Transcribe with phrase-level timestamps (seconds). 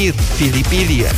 [0.00, 1.10] Filipidia.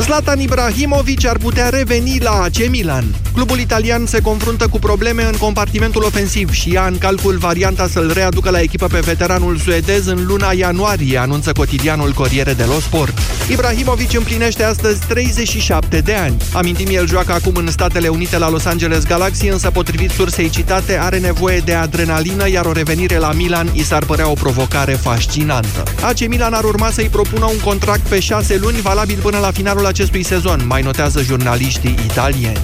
[0.00, 3.04] Zlatan Ibrahimovic ar putea reveni la AC Milan.
[3.32, 8.10] Clubul italian se confruntă cu probleme în compartimentul ofensiv și ia în calcul varianta să-l
[8.14, 13.18] readucă la echipă pe veteranul suedez în luna ianuarie, anunță cotidianul Corriere dello Sport.
[13.50, 16.36] Ibrahimovic împlinește astăzi 37 de ani.
[16.52, 20.98] Amintim, el joacă acum în Statele Unite la Los Angeles Galaxy, însă potrivit sursei citate,
[20.98, 25.82] are nevoie de adrenalină, iar o revenire la Milan i s-ar părea o provocare fascinantă.
[26.02, 29.86] AC Milan ar urma să-i propună un contract pe șase luni, valabil până la finalul
[29.90, 32.58] acestui sezon, mai notează jurnaliștii italieni.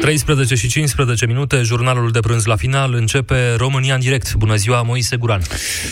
[0.00, 4.34] 13 și 15 minute, jurnalul de prânz la final, începe România în direct.
[4.34, 5.42] Bună ziua, Moise Guran.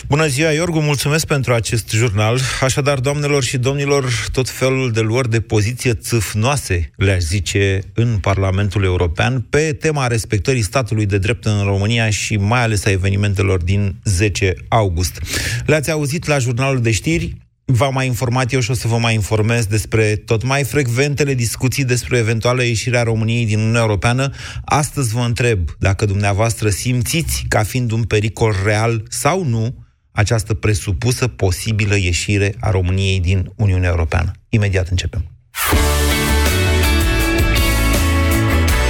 [0.06, 2.40] Bună ziua, Iorgu, mulțumesc pentru acest jurnal.
[2.60, 8.84] Așadar, doamnelor și domnilor, tot felul de luări de poziție țâfnoase, le-aș zice, în Parlamentul
[8.84, 13.94] European, pe tema respectării statului de drept în România și mai ales a evenimentelor din
[14.04, 15.20] 10 august.
[15.66, 17.36] Le-ați auzit la jurnalul de știri,
[17.70, 21.84] V-am mai informat eu și o să vă mai informez despre tot mai frecventele discuții
[21.84, 24.30] despre eventuală ieșirea României din Uniunea Europeană.
[24.64, 31.28] Astăzi vă întreb dacă dumneavoastră simțiți ca fiind un pericol real sau nu această presupusă
[31.28, 34.30] posibilă ieșire a României din Uniunea Europeană.
[34.48, 35.24] Imediat începem.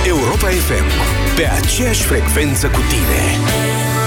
[0.07, 0.85] Europa FM.
[1.37, 3.98] Pe aceeași frecvență cu tine.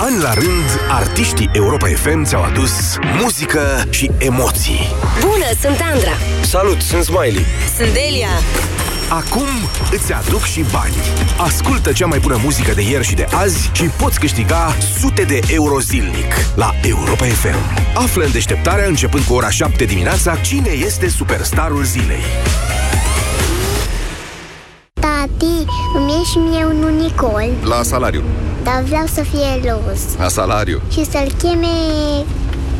[0.00, 4.80] An la rând, artiștii Europa FM ți-au adus muzică și emoții.
[5.20, 6.12] Bună, sunt Andra.
[6.42, 7.44] Salut, sunt Smiley.
[7.76, 8.28] Sunt Delia.
[9.08, 9.48] Acum
[9.90, 10.94] îți aduc și bani.
[11.36, 15.40] Ascultă cea mai bună muzică de ieri și de azi și poți câștiga sute de
[15.48, 17.58] euro zilnic la Europa FM.
[17.94, 22.22] Află în deșteptarea începând cu ora 7 dimineața cine este superstarul zilei.
[25.94, 27.50] Îmi e și mie un unicol.
[27.64, 28.22] La salariu.
[28.62, 30.00] Dar vreau să fie roz.
[30.18, 30.80] La salariu.
[30.92, 31.66] Și să-l cheme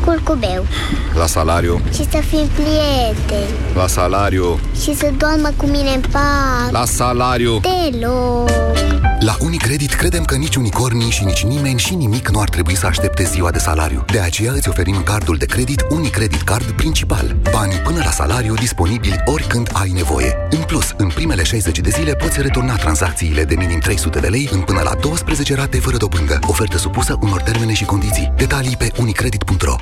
[0.05, 0.65] curcubeu.
[1.17, 1.81] La salariu.
[1.93, 3.55] Și să fim prieteni.
[3.75, 4.59] La salariu.
[4.81, 6.71] Și să doarmă cu mine în pat.
[6.71, 7.59] La salariu.
[7.59, 9.10] Deloc.
[9.25, 12.85] La Unicredit credem că nici unicornii și nici nimeni și nimic nu ar trebui să
[12.85, 14.05] aștepte ziua de salariu.
[14.11, 17.35] De aceea îți oferim cardul de credit Unicredit Card principal.
[17.51, 20.35] Banii până la salariu disponibili oricând ai nevoie.
[20.49, 24.49] În plus, în primele 60 de zile poți returna tranzacțiile de minim 300 de lei
[24.51, 26.39] în până la 12 rate fără dobândă.
[26.47, 28.33] Ofertă supusă unor termene și condiții.
[28.37, 29.75] Detalii pe unicredit.ro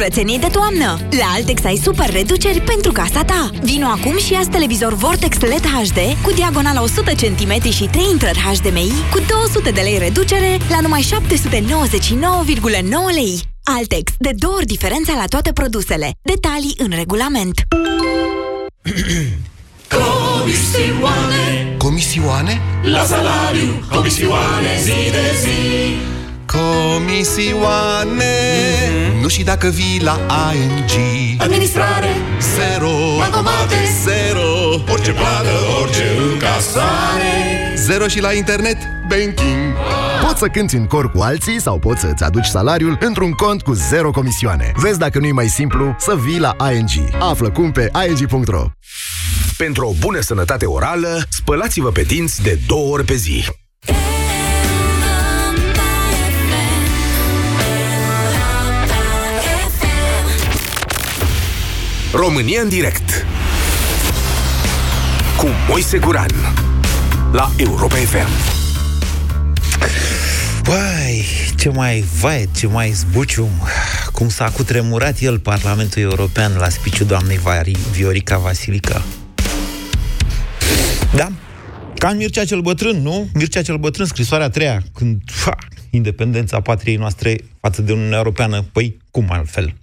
[0.00, 0.98] curățenii de toamnă.
[1.10, 3.50] La Altex ai super reduceri pentru casa ta.
[3.62, 8.38] Vino acum și ia televizor Vortex LED HD cu diagonala 100 cm și 3 intrări
[8.38, 11.06] HDMI cu 200 de lei reducere la numai 799,9
[13.14, 13.40] lei.
[13.62, 16.10] Altex, de două ori diferența la toate produsele.
[16.22, 17.60] Detalii în regulament.
[19.96, 22.60] Comisioane Comisioane?
[22.82, 25.96] La salariu, comisioane zi de zi
[26.46, 28.99] Comisioane mm-hmm.
[29.20, 30.20] Nu și dacă vii la
[30.54, 30.90] ING
[31.40, 32.08] Administrare
[32.54, 34.48] Zero Bankomate Zero
[34.92, 39.74] Orice plată, orice încasare Zero și la internet Banking
[40.22, 43.72] Poți să cânti în cor cu alții sau poți să-ți aduci salariul într-un cont cu
[43.72, 44.72] zero comisioane.
[44.76, 46.90] Vezi dacă nu e mai simplu să vii la ING.
[47.18, 48.64] Află cum pe ing.ro
[49.56, 53.44] Pentru o bună sănătate orală, spălați-vă pe dinți de două ori pe zi.
[62.12, 63.26] România în direct.
[65.36, 66.30] Cu Moise Guran.
[67.32, 68.28] La Europa FM
[70.62, 71.24] Vai,
[71.56, 73.50] ce mai vai, ce mai zbucium
[74.12, 77.38] Cum s-a cutremurat el Parlamentul European La spiciul doamnei
[77.92, 79.02] Viorica Vasilica
[81.14, 81.28] Da,
[81.94, 83.28] ca în Mircea cel Bătrân, nu?
[83.34, 85.56] Mircea cel Bătrân, scrisoarea a treia Când, fa,
[85.90, 88.62] independența patriei noastre Față de Uniunea Europeană.
[88.72, 89.74] Păi, cum altfel?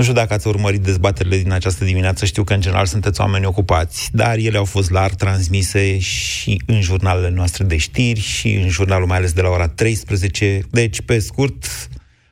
[0.00, 3.46] Nu știu dacă ați urmărit dezbaterile din această dimineață, știu că în general sunteți oameni
[3.46, 8.68] ocupați, dar ele au fost larg transmise și în jurnalele noastre de știri și în
[8.68, 10.60] jurnalul mai ales de la ora 13.
[10.70, 11.88] Deci, pe scurt,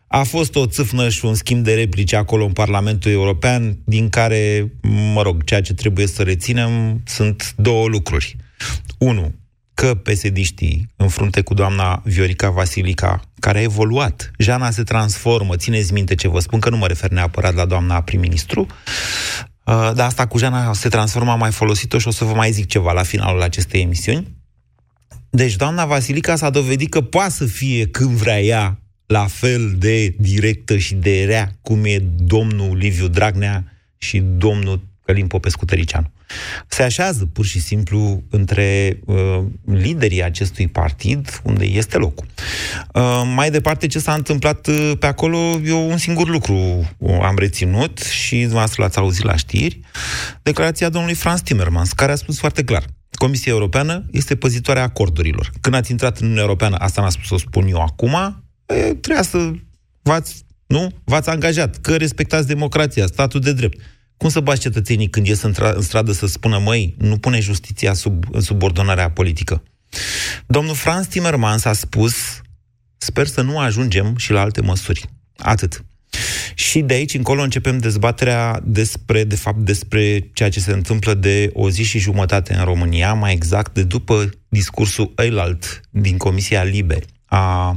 [0.06, 4.72] a fost o țâfnă și un schimb de replici acolo în Parlamentul European, din care,
[5.14, 8.36] mă rog, ceea ce trebuie să reținem sunt două lucruri.
[8.98, 9.34] Unu,
[9.80, 10.58] că psd
[10.96, 16.28] în frunte cu doamna Viorica Vasilica, care a evoluat, Jana se transformă, țineți minte ce
[16.28, 20.72] vă spun, că nu mă refer neapărat la doamna prim-ministru, uh, dar asta cu Jana
[20.72, 23.82] se transformă, am mai folosit-o și o să vă mai zic ceva la finalul acestei
[23.82, 24.36] emisiuni.
[25.30, 30.14] Deci doamna Vasilica s-a dovedit că poate să fie când vrea ea la fel de
[30.18, 36.10] directă și de rea cum e domnul Liviu Dragnea și domnul Călim Popescu Tăricianu.
[36.66, 42.26] Se așează pur și simplu între uh, liderii acestui partid, unde este locul.
[42.94, 46.54] Uh, mai departe, ce s-a întâmplat uh, pe acolo, eu un singur lucru
[46.98, 49.80] uh, am reținut și dumneavoastră l-ați auzit la știri,
[50.42, 55.52] declarația domnului Franz Timmermans, care a spus foarte clar, Comisia Europeană este păzitoarea acordurilor.
[55.60, 59.22] Când ați intrat în Uniunea Europeană, asta n-a spus, o spun eu acum, e, trebuia
[59.22, 59.50] să
[60.02, 60.92] v-ați, nu?
[61.04, 63.80] V-ați angajat că respectați democrația, statul de drept.
[64.18, 67.40] Cum să bați cetățenii când ies în, tra- în stradă să spună, măi, nu pune
[67.40, 69.62] justiția sub în subordonarea politică?
[70.46, 72.14] Domnul Franz Timmermans a spus,
[72.96, 75.08] sper să nu ajungem și la alte măsuri.
[75.36, 75.84] Atât.
[76.54, 81.50] Și de aici încolo începem dezbaterea despre, de fapt, despre ceea ce se întâmplă de
[81.52, 86.98] o zi și jumătate în România, mai exact de după discursul ăilalt din Comisia Libe
[87.24, 87.76] a,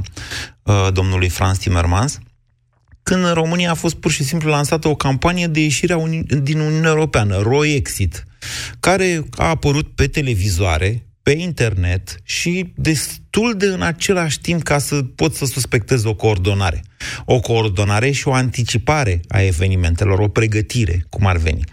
[0.62, 2.18] a domnului Franz Timmermans,
[3.02, 6.58] când în România a fost pur și simplu lansată o campanie de ieșire Uni- din
[6.58, 8.24] Uniunea Europeană, Roexit,
[8.80, 15.02] care a apărut pe televizoare, pe internet și destul de în același timp ca să
[15.02, 16.82] pot să suspectez o coordonare.
[17.24, 21.64] O coordonare și o anticipare a evenimentelor, o pregătire, cum ar veni.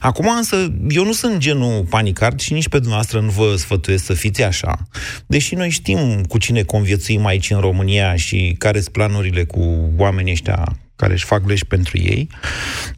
[0.00, 4.14] Acum însă, eu nu sunt genul panicard și nici pe dumneavoastră nu vă sfătuiesc să
[4.14, 4.88] fiți așa.
[5.26, 10.32] Deși noi știm cu cine conviețuim aici în România și care sunt planurile cu oamenii
[10.32, 12.28] ăștia care își fac leși pentru ei,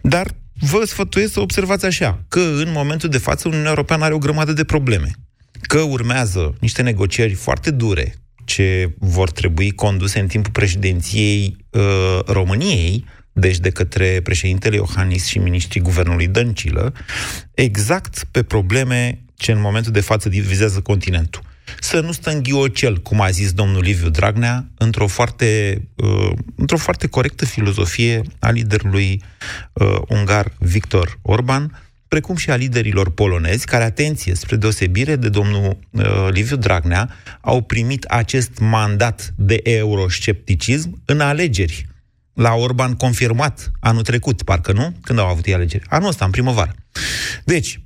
[0.00, 0.26] dar
[0.60, 4.52] vă sfătuiesc să observați așa, că în momentul de față Uniunea Europeană are o grămadă
[4.52, 5.10] de probleme
[5.62, 8.14] că urmează niște negocieri foarte dure
[8.44, 15.38] ce vor trebui conduse în timpul președinției uh, României, deci de către președintele Iohannis și
[15.38, 16.92] ministrii guvernului Dăncilă,
[17.54, 21.42] exact pe probleme ce în momentul de față divizează continentul.
[21.80, 26.76] Să nu stă în ghiocel, cum a zis domnul Liviu Dragnea, într-o foarte, uh, într-o
[26.76, 29.22] foarte corectă filozofie a liderului
[29.72, 35.78] uh, ungar Victor Orban, precum și a liderilor polonezi, care, atenție, spre deosebire de domnul
[35.90, 37.10] uh, Liviu Dragnea,
[37.40, 41.86] au primit acest mandat de euroscepticism în alegeri.
[42.32, 44.96] La Orban confirmat anul trecut, parcă nu?
[45.02, 45.84] Când au avut ei alegeri?
[45.88, 46.74] Anul ăsta, în primăvară.
[47.44, 47.80] Deci,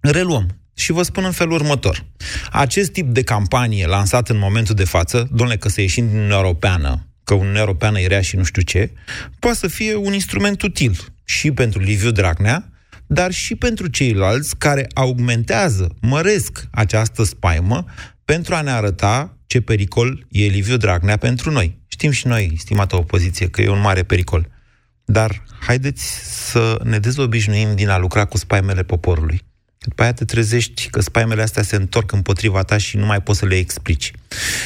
[0.00, 0.58] reluăm.
[0.74, 2.04] Și vă spun în felul următor.
[2.50, 6.36] Acest tip de campanie lansat în momentul de față, domnule, că să ieșim din Uniunea
[6.36, 8.90] Europeană, că Uniunea Europeană e rea și nu știu ce,
[9.38, 12.68] poate să fie un instrument util și pentru Liviu Dragnea,
[13.14, 17.84] dar și pentru ceilalți care augmentează, măresc această spaimă
[18.24, 21.78] pentru a ne arăta ce pericol e Liviu Dragnea pentru noi.
[21.86, 24.48] Știm și noi, stimată opoziție, că e un mare pericol.
[25.04, 26.04] Dar haideți
[26.50, 29.40] să ne dezobișnuim din a lucra cu spaimele poporului.
[29.78, 33.38] După aia te trezești că spaimele astea se întorc împotriva ta și nu mai poți
[33.38, 34.10] să le explici.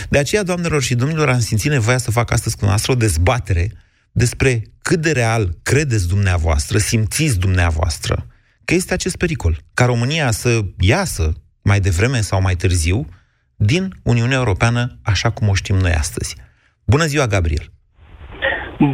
[0.09, 3.73] De aceea, doamnelor și domnilor, am simțit nevoia să fac astăzi cu noastră o dezbatere
[4.13, 8.27] despre cât de real credeți dumneavoastră, simțiți dumneavoastră,
[8.69, 10.51] că este acest pericol, ca România să
[10.95, 11.25] iasă
[11.71, 12.99] mai devreme sau mai târziu
[13.57, 14.83] din Uniunea Europeană
[15.13, 16.33] așa cum o știm noi astăzi.
[16.87, 17.67] Bună ziua, Gabriel!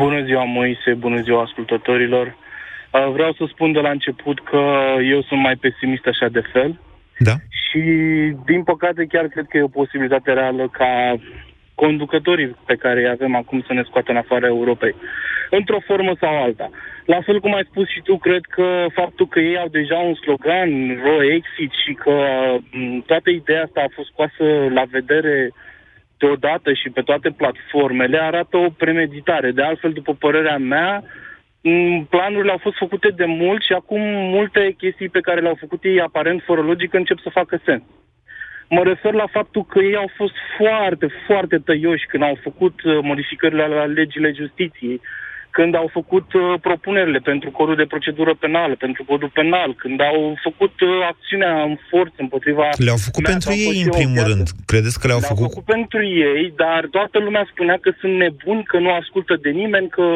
[0.02, 2.26] Bună ziua, Moise, bună ziua ascultătorilor.
[2.26, 4.62] Uh, vreau să spun de la început că
[5.14, 6.80] eu sunt mai pesimist așa de fel.
[7.18, 7.34] Da.
[7.62, 7.82] Și,
[8.50, 10.90] din păcate, chiar cred că e o posibilitate reală ca
[11.74, 14.94] conducătorii pe care îi avem acum să ne scoată în afara Europei,
[15.50, 16.70] într-o formă sau alta.
[17.04, 20.14] La fel cum ai spus și tu, cred că faptul că ei au deja un
[20.14, 22.14] slogan, Ro-Exit, și că
[23.06, 25.52] toată ideea asta a fost scoasă la vedere
[26.18, 29.50] deodată și pe toate platformele, arată o premeditare.
[29.50, 31.02] De altfel, după părerea mea,
[32.08, 34.00] planurile au fost făcute de mult și acum
[34.36, 37.82] multe chestii pe care le-au făcut ei aparent fără logică încep să facă sens.
[38.68, 42.98] Mă refer la faptul că ei au fost foarte, foarte tăioși când au făcut uh,
[43.02, 45.00] modificările la legile justiției,
[45.56, 50.18] când au făcut uh, propunerile pentru codul de procedură penală, pentru codul penal, când au
[50.46, 52.66] făcut uh, acțiunea în forță împotriva...
[52.86, 54.30] Le-au făcut mea, pentru ei, în primul viață.
[54.30, 54.46] rând.
[54.70, 55.50] Credeți că le-au, le-au făcut?
[55.50, 59.88] făcut pentru ei, dar toată lumea spunea că sunt nebuni, că nu ascultă de nimeni,
[59.96, 60.06] că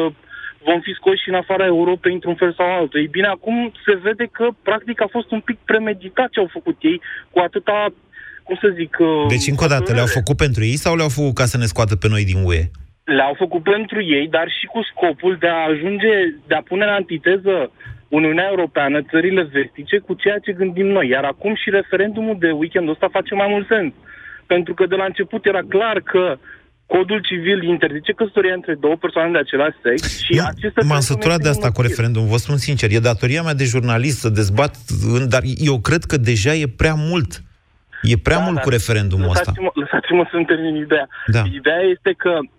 [0.67, 2.99] vom fi scoși în afara Europei într-un fel sau altul.
[2.99, 3.55] Ei bine, acum
[3.85, 6.97] se vede că practic a fost un pic premeditat ce au făcut ei
[7.33, 7.77] cu atâta
[8.47, 8.93] cum să zic...
[8.99, 11.65] Uh, deci, încă o dată, le-au făcut pentru ei sau le-au făcut ca să ne
[11.73, 12.63] scoată pe noi din UE?
[13.17, 16.13] Le-au făcut pentru ei, dar și cu scopul de a ajunge,
[16.47, 17.71] de a pune în antiteză
[18.07, 21.07] Uniunea Europeană, țările vestice, cu ceea ce gândim noi.
[21.07, 23.93] Iar acum și referendumul de weekendul ăsta face mai mult sens.
[24.45, 26.37] Pentru că de la început era clar că
[26.93, 30.81] Codul civil interzice căsătoria între două persoane de același sex și acesta...
[30.85, 32.89] M-am săturat de asta cu referendum, vă spun sincer.
[32.91, 34.73] E datoria mea de jurnalist să dezbat,
[35.33, 37.31] dar eu cred că deja e prea mult.
[38.01, 39.79] E prea da, mult cu referendumul lăsați-mă, ăsta.
[39.81, 41.07] Lăsați-mă să-mi termin ideea.
[41.25, 41.43] Da.
[41.59, 42.58] Ideea este că se, se,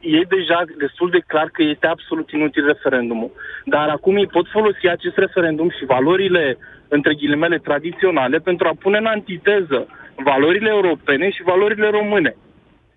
[0.00, 3.30] e deja destul de clar că este absolut inutil referendumul.
[3.64, 8.98] Dar acum ei pot folosi acest referendum și valorile, între ghilimele, tradiționale pentru a pune
[8.98, 12.36] în antiteză valorile europene și valorile române.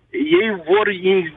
[0.10, 0.90] Ei vor,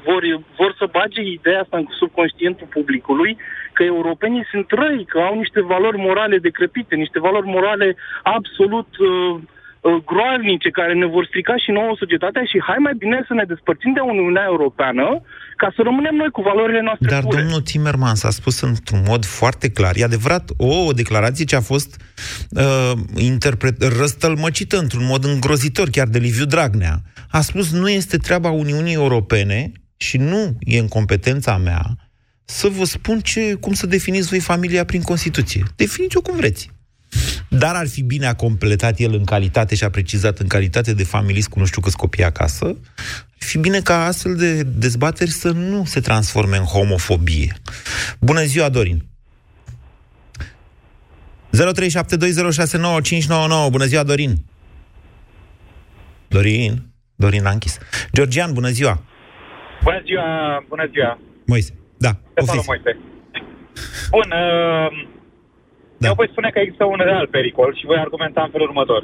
[0.04, 0.22] vor,
[0.56, 3.36] vor să bage ideea asta în subconștientul publicului
[3.72, 9.08] că europenii sunt răi, că au niște valori morale decrepite, niște valori morale absolut uh,
[9.08, 9.40] uh,
[9.82, 13.92] groaznice care ne vor strica și nouă societatea și hai mai bine să ne despărțim
[13.92, 15.22] de Uniunea Europeană
[15.56, 17.40] ca să rămânem noi cu valorile noastre Dar pure.
[17.40, 21.60] domnul Timmermans a spus într-un mod foarte clar, e adevărat, o, o declarație ce a
[21.60, 21.90] fost
[22.50, 26.96] uh, interpret, răstălmăcită într-un mod îngrozitor, chiar de Liviu Dragnea.
[27.30, 31.82] A spus, nu este treaba Uniunii Europene și nu e în competența mea
[32.44, 35.62] să vă spun ce, cum să definiți voi familia prin Constituție.
[35.76, 36.70] Definiți-o cum vreți.
[37.48, 41.04] Dar ar fi bine a completat el în calitate și a precizat în calitate de
[41.04, 42.76] familist cu nu știu câți copii acasă, ar
[43.38, 47.52] fi bine ca astfel de dezbateri să nu se transforme în homofobie.
[48.20, 49.04] Bună ziua, Dorin!
[51.52, 51.58] 0372069599.
[53.70, 54.36] Bună ziua, Dorin!
[56.28, 56.82] Dorin?
[57.14, 57.78] Dorin a închis.
[58.12, 59.02] Georgian, bună ziua!
[59.82, 61.18] Bună ziua, bună ziua!
[61.46, 62.66] Moise, da, poftiți.
[62.66, 62.96] Moise.
[64.10, 65.08] Bun, uh,
[66.02, 66.08] da.
[66.08, 69.02] eu voi spune că există un real pericol și voi argumenta în felul următor.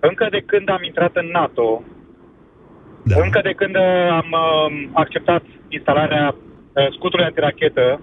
[0.00, 1.82] Încă de când am intrat în NATO,
[3.04, 3.16] da.
[3.24, 8.00] încă de când uh, am uh, acceptat instalarea uh, scutului antirachetă,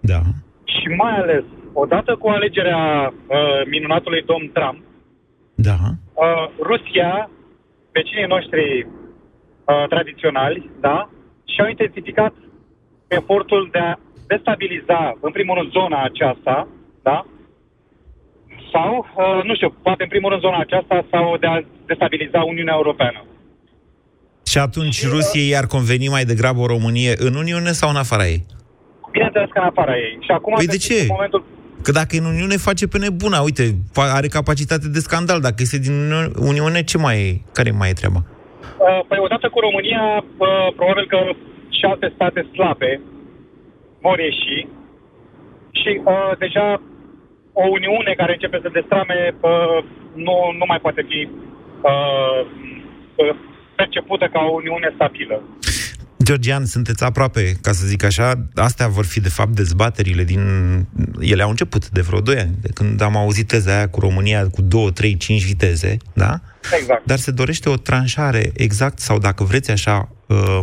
[0.00, 0.20] da.
[0.64, 4.78] și mai ales odată cu alegerea uh, minunatului domn Trump,
[5.54, 5.76] da.
[6.14, 7.30] uh, Rusia,
[7.92, 11.10] vecinii noștri uh, tradiționali, da,
[11.52, 12.34] și-au intensificat
[13.08, 13.94] efortul de a
[14.26, 16.68] destabiliza, în primul rând, zona aceasta,
[17.02, 17.26] da,
[18.76, 21.56] sau, uh, nu știu, poate în primul rând zona aceasta, sau de a
[21.86, 23.20] destabiliza Uniunea Europeană.
[24.50, 28.42] Și atunci Rusiei ar conveni mai degrabă o Românie în Uniune sau în afara ei?
[29.10, 30.18] Bineînțeles că în afara ei.
[30.26, 31.00] Și acum păi de ce?
[31.00, 31.44] În momentul...
[31.82, 33.64] Că dacă e în Uniune face pe nebuna, uite,
[34.18, 35.40] are capacitate de scandal.
[35.40, 35.96] Dacă este din
[36.50, 37.40] Uniune, ce mai e?
[37.52, 38.20] Care mai e treaba?
[38.24, 41.18] Uh, păi odată cu România, uh, probabil că
[41.76, 43.00] și alte state slabe
[44.00, 44.58] vor ieși
[45.80, 46.80] și uh, deja
[47.62, 49.78] o Uniune care începe să destrame uh,
[50.26, 51.20] nu, nu mai poate fi
[51.90, 52.40] uh,
[53.76, 55.36] percepută ca o Uniune stabilă.
[56.22, 58.32] Georgian, sunteți aproape, ca să zic așa.
[58.54, 60.40] Astea vor fi, de fapt, dezbaterile din...
[61.20, 64.46] Ele au început de vreo 2 ani, de când am auzit teza aia cu România
[64.48, 66.40] cu 2, 3, 5 viteze, da?
[66.78, 67.06] Exact.
[67.06, 70.60] Dar se dorește o tranșare exact, sau dacă vreți așa, uh,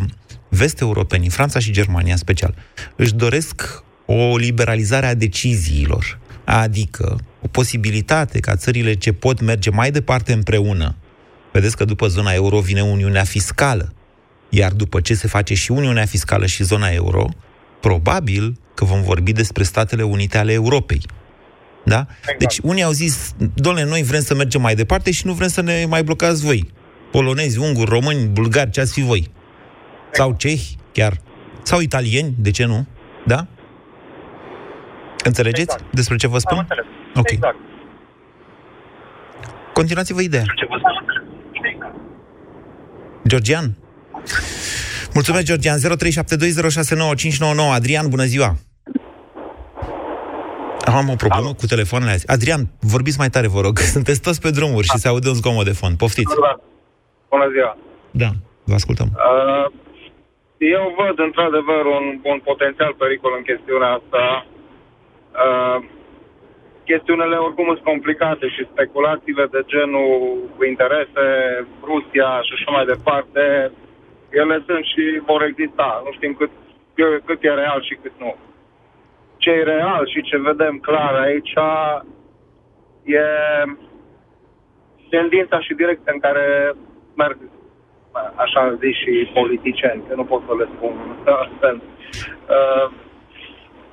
[0.50, 2.55] vest-europenii, Franța și Germania în special,
[2.95, 9.91] își doresc o liberalizare a deciziilor, adică o posibilitate ca țările ce pot merge mai
[9.91, 10.95] departe împreună,
[11.51, 13.93] vedeți că după zona euro vine Uniunea Fiscală,
[14.50, 17.29] iar după ce se face și Uniunea Fiscală și zona euro,
[17.79, 21.01] probabil că vom vorbi despre Statele Unite ale Europei.
[21.85, 22.05] Da?
[22.19, 22.39] Exact.
[22.39, 25.62] Deci unii au zis, doamne, noi vrem să mergem mai departe și nu vrem să
[25.62, 26.71] ne mai blocați voi.
[27.12, 29.31] Polonezi, unguri, români, bulgari, ce ați fi voi?
[30.12, 31.21] Sau cehi, chiar.
[31.63, 32.88] Sau italieni, de ce nu?
[33.25, 33.47] Da?
[35.24, 35.84] Înțelegeți exact.
[35.92, 36.58] despre ce vă spun?
[36.58, 36.86] Am înțeles.
[37.15, 37.32] Ok.
[37.32, 37.56] Exact.
[39.74, 40.44] Continuați-vă ideea.
[43.27, 43.65] Georgian?
[45.13, 45.77] Mulțumesc, Georgian.
[45.77, 45.82] 0372069599.
[47.74, 48.56] Adrian, bună ziua!
[50.86, 51.60] Am o problemă Alo.
[51.62, 52.27] cu telefoanele azi.
[52.27, 52.62] Adrian,
[52.94, 53.77] vorbiți mai tare, vă rog.
[53.96, 55.98] Sunteți toți pe drumuri și se aude un zgomot de fond.
[55.98, 56.36] Poftiți.
[57.30, 57.77] Bună ziua!
[58.12, 58.30] Da,
[58.63, 59.10] vă ascultăm.
[59.13, 59.65] Uh,
[60.58, 64.22] eu văd, într-adevăr, un, un potențial pericol în chestiunea asta.
[65.34, 65.84] Uh,
[66.86, 70.38] chestiunile oricum sunt complicate și speculațiile de genul
[70.68, 71.25] interese,
[71.84, 73.72] Rusia și așa mai departe,
[74.30, 76.02] ele sunt și vor exista.
[76.06, 76.52] Nu știm cât,
[77.25, 78.36] cât e real și cât nu.
[79.38, 81.54] Ce e real și ce vedem clar aici
[83.04, 83.25] e
[85.10, 86.74] tendința și direcția în care
[87.16, 87.38] merg
[88.36, 90.94] așa zis și politicieni, că nu pot să le spun
[91.25, 91.82] astfel.
[92.56, 92.92] Uh,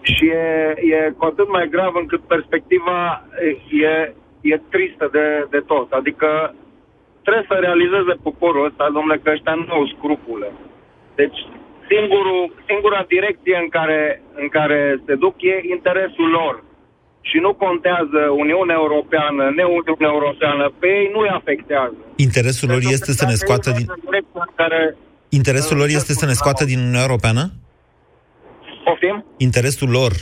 [0.03, 3.27] și e, e cu atât mai grav încât perspectiva
[3.71, 5.93] e, e tristă de, de tot.
[5.93, 6.55] Adică
[7.23, 10.49] trebuie să realizeze poporul ăsta, domnule, că ăștia nu au scrupule.
[11.21, 11.39] Deci
[11.91, 16.55] singurul, singura direcție în care, în care se duc e interesul lor.
[17.21, 22.01] Și nu contează Uniunea Europeană, ne-Uniunea Europeană, pe ei nu-i afectează.
[22.17, 23.87] Interesul lor deci este să ne scoată din...
[24.55, 24.97] Care,
[25.29, 27.43] Interesul lor este să ne scoată din Uniunea Europeană?
[28.85, 29.25] Poftim?
[29.37, 30.13] Interesul lor,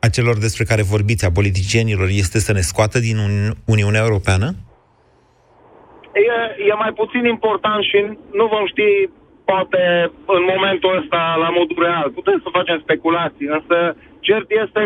[0.00, 4.46] a celor despre care vorbiți, a politicienilor, este să ne scoată din Uni- Uniunea Europeană?
[6.12, 7.98] E, e mai puțin important și
[8.38, 8.88] nu vom ști
[9.50, 9.82] poate
[10.36, 12.10] în momentul ăsta la modul real.
[12.20, 13.76] Putem să facem speculații, însă
[14.26, 14.82] cert este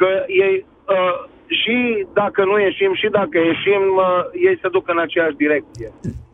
[0.00, 0.10] că
[0.44, 0.54] ei
[0.94, 1.14] uh,
[1.60, 1.76] și
[2.20, 4.04] dacă nu ieșim, și dacă ieșim, uh,
[4.48, 5.88] ei se duc în aceeași direcție.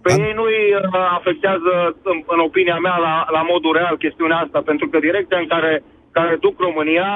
[0.05, 1.73] Pe ei nu îi uh, afectează,
[2.11, 5.73] în, în opinia mea, la, la modul real chestiunea asta, pentru că direcția în care,
[6.19, 7.11] care duc România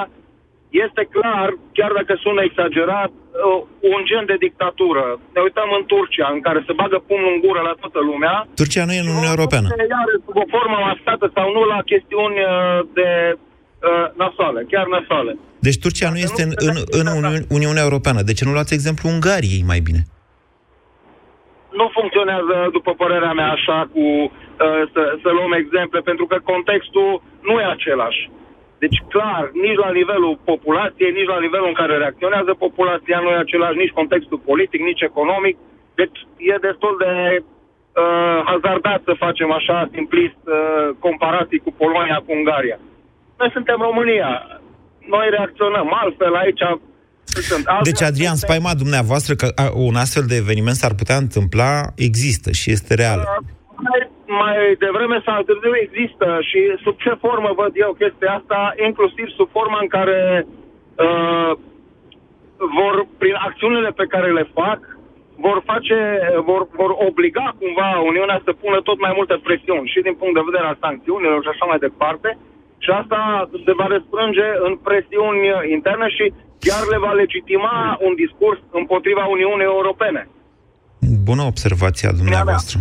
[0.87, 5.05] este clar, chiar dacă sună exagerat, uh, un gen de dictatură.
[5.35, 8.35] Ne uităm în Turcia, în care se bagă pumnul în gură la toată lumea.
[8.61, 9.69] Turcia nu e în Uniunea Europeană.
[9.95, 12.51] Iar sub o formă mascată sau nu la chestiuni uh,
[12.99, 15.33] de uh, nasoale, chiar nasoale.
[15.67, 18.21] Deci Turcia nu este în, în, în Uni- Uniunea Europeană.
[18.29, 20.03] De ce nu luați exemplu Ungariei mai bine?
[21.81, 27.23] nu funcționează, după părerea mea, așa cu uh, să, să luăm exemple, pentru că contextul
[27.49, 28.31] nu e același.
[28.83, 33.45] Deci, clar, nici la nivelul populației, nici la nivelul în care reacționează populația nu e
[33.47, 35.57] același, nici contextul politic, nici economic.
[36.01, 36.19] Deci,
[36.53, 40.57] e destul de uh, hazardat să facem așa, simplist, uh,
[41.07, 42.79] comparații cu Polonia, cu Ungaria.
[43.41, 44.31] Noi suntem România.
[45.15, 46.65] Noi reacționăm altfel aici.
[47.51, 47.89] Sunt altfel.
[47.91, 51.73] Deci, Adrian, spaima dumneavoastră că a, un astfel de eveniment s-ar putea întâmpla
[52.09, 53.25] există și este reală.
[53.87, 54.01] mai,
[54.43, 59.27] mai devreme sau mai târziu există și sub ce formă văd eu chestia asta, inclusiv
[59.39, 60.21] sub forma în care
[61.05, 61.53] uh,
[62.79, 64.81] vor, prin acțiunile pe care le fac,
[65.47, 65.99] vor face,
[66.49, 70.49] vor, vor obliga cumva Uniunea să pună tot mai multe presiuni și din punct de
[70.49, 72.31] vedere al sancțiunilor și așa mai departe.
[72.85, 73.21] Și asta
[73.67, 75.43] se va răsprânge în presiuni
[75.77, 76.25] interne și
[76.65, 80.23] chiar le va legitima un discurs împotriva Uniunii Europene.
[81.29, 82.79] Bună observație a dumneavoastră.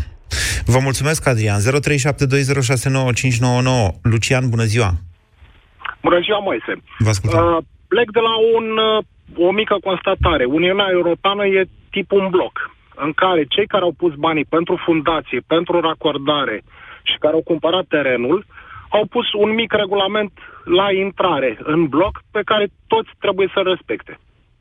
[0.66, 1.60] Vă mulțumesc, Adrian.
[1.60, 1.64] 0372069599.
[4.02, 4.92] Lucian, bună ziua!
[6.02, 6.74] Bună ziua, Moise.
[6.98, 7.46] Vă ascultăm.
[7.46, 7.58] Uh,
[7.88, 9.04] plec de la un, uh,
[9.48, 10.46] o mică constatare.
[10.46, 15.40] Uniunea Europeană e tip un bloc în care cei care au pus banii pentru fundație,
[15.48, 16.64] pentru racordare
[17.04, 18.46] și care au cumpărat terenul,
[18.90, 20.32] au pus un mic regulament
[20.64, 24.20] la intrare în bloc pe care toți trebuie să respecte.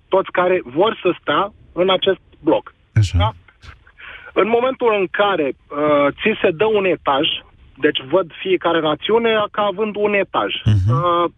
[0.08, 2.74] Toți care vor să stea în acest bloc.
[2.94, 3.18] Așa.
[3.18, 3.30] Da?
[4.32, 7.26] În momentul în care uh, ți se dă un etaj,
[7.76, 10.54] deci văd fiecare națiune ca având un etaj.
[10.54, 10.90] Uh-huh.
[10.90, 11.30] Uh,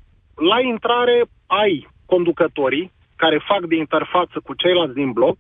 [0.51, 5.37] la intrare ai conducătorii care fac de interfață cu ceilalți din bloc,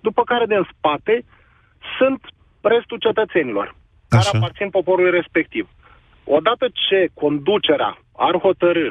[0.00, 1.24] după care din spate
[1.98, 2.20] sunt
[2.60, 3.76] restul cetățenilor
[4.08, 4.38] care Așa.
[4.38, 5.68] aparțin poporului respectiv.
[6.24, 8.90] Odată ce conducerea ar hotărâ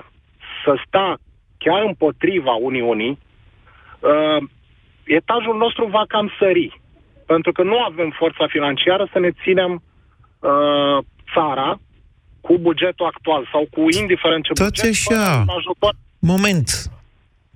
[0.63, 1.17] să sta
[1.58, 3.20] chiar împotriva Uniunii,
[4.00, 4.43] uh,
[5.04, 6.82] etajul nostru va cam sări.
[7.32, 9.72] Pentru că nu avem forța financiară să ne ținem
[10.40, 10.98] uh,
[11.34, 11.80] țara
[12.42, 15.22] cu bugetul actual sau cu indiferent ce Stați buget, așa.
[15.22, 15.94] fără un ajutor.
[16.20, 16.92] Moment.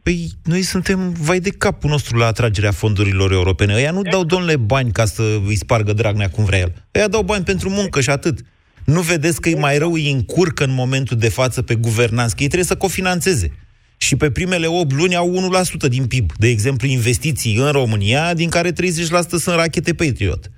[0.04, 3.74] Păi noi suntem vai de capul nostru la atragerea fondurilor europene.
[3.74, 6.74] Ăia nu dau, domnule, bani ca să îi spargă Dragnea cum vrea el.
[6.96, 8.40] Ăia dau bani pentru muncă și atât.
[8.86, 12.42] Nu vedeți că e mai rău, îi încurcă în momentul de față pe guvernanți, că
[12.42, 13.52] ei trebuie să cofinanțeze.
[14.04, 15.52] Și pe primele 8 luni au
[15.86, 16.32] 1% din PIB.
[16.38, 18.76] De exemplu, investiții în România, din care 30%
[19.30, 20.52] sunt rachete Patriot.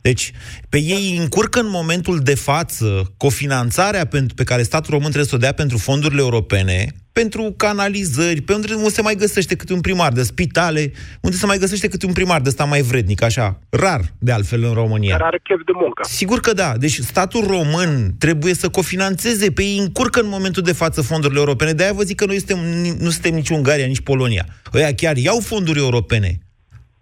[0.00, 0.32] Deci,
[0.68, 5.28] pe ei îi încurcă în momentul de față cofinanțarea pentru, pe care statul român trebuie
[5.28, 9.72] să o dea pentru fondurile europene, pentru canalizări, pe unde nu se mai găsește câte
[9.72, 13.22] un primar de spitale, unde se mai găsește câte un primar de ăsta mai vrednic,
[13.22, 15.10] așa, rar de altfel în România.
[15.10, 16.02] Care are chef de muncă.
[16.08, 16.76] Sigur că da.
[16.76, 21.72] Deci statul român trebuie să cofinanțeze pe ei încurcă în momentul de față fondurile europene.
[21.72, 22.58] De-aia vă zic că noi suntem,
[22.98, 24.46] nu suntem nici Ungaria, nici Polonia.
[24.74, 26.38] Ăia chiar iau fonduri europene.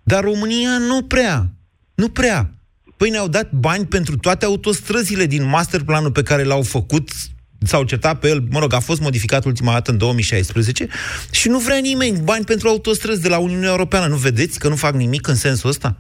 [0.03, 1.51] Dar România nu prea.
[1.95, 2.51] Nu prea.
[2.97, 7.09] Păi ne-au dat bani pentru toate autostrăzile din masterplanul pe care l-au făcut
[7.59, 10.87] s-au certat pe el, mă rog, a fost modificat ultima dată în 2016
[11.31, 14.07] și nu vrea nimeni bani pentru autostrăzi de la Uniunea Europeană.
[14.07, 15.95] Nu vedeți că nu fac nimic în sensul ăsta?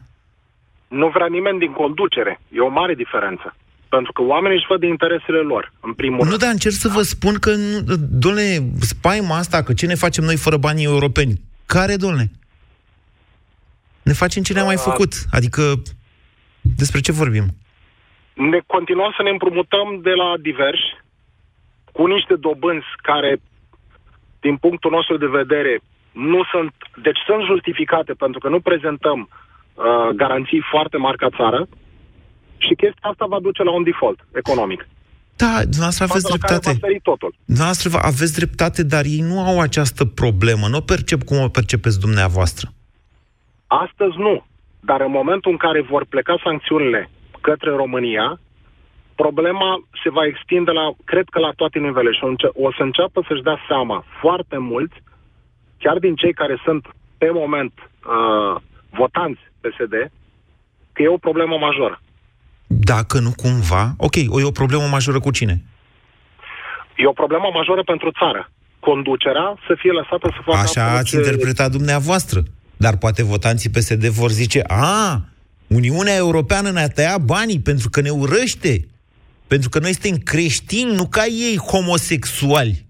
[0.88, 2.40] Nu vrea nimeni din conducere.
[2.52, 3.56] E o mare diferență.
[3.88, 6.38] Pentru că oamenii își văd de interesele lor, în primul Nu, rând.
[6.42, 10.36] dar încerc să vă spun că, nu- domnule, spaima asta, că ce ne facem noi
[10.36, 11.40] fără banii europeni?
[11.66, 12.30] Care, domnule?
[14.02, 15.12] Ne facem ce ne-am mai făcut.
[15.30, 15.82] Adică,
[16.60, 17.44] despre ce vorbim?
[18.34, 20.88] Ne continuăm să ne împrumutăm de la diversi,
[21.96, 23.30] cu niște dobânzi care,
[24.40, 25.72] din punctul nostru de vedere,
[26.12, 26.72] nu sunt,
[27.06, 31.60] deci sunt justificate pentru că nu prezentăm uh, garanții foarte mari ca țară
[32.64, 34.80] și chestia asta va duce la un default economic.
[35.36, 36.78] Da, dumneavoastră aveți Față la care dreptate.
[36.80, 37.32] va sări totul.
[37.44, 40.64] Dumneavoastră vă- aveți dreptate, dar ei nu au această problemă.
[40.68, 42.66] Nu o percep cum o percepeți dumneavoastră.
[43.66, 44.34] Astăzi nu,
[44.80, 48.40] dar în momentul în care vor pleca sancțiunile către România,
[49.22, 49.70] problema
[50.02, 53.18] se va extinde la, cred că la toate nivelele și o înce- o să înceapă
[53.28, 54.96] să-și dea seama foarte mulți,
[55.82, 56.84] chiar din cei care sunt
[57.18, 59.94] pe moment uh, votanți PSD,
[60.92, 62.00] că e o problemă majoră.
[62.66, 65.62] Dacă nu cumva, ok, o e o problemă majoră cu cine?
[66.96, 68.50] E o problemă majoră pentru țară.
[68.80, 70.58] Conducerea să fie lăsată să facă...
[70.58, 72.42] Așa ați absolut ce- interpretat dumneavoastră.
[72.76, 75.20] Dar poate votanții PSD vor zice, a,
[75.66, 78.86] Uniunea Europeană ne-a tăiat banii pentru că ne urăște.
[79.48, 82.84] Pentru că noi suntem creștini, nu ca ei homosexuali.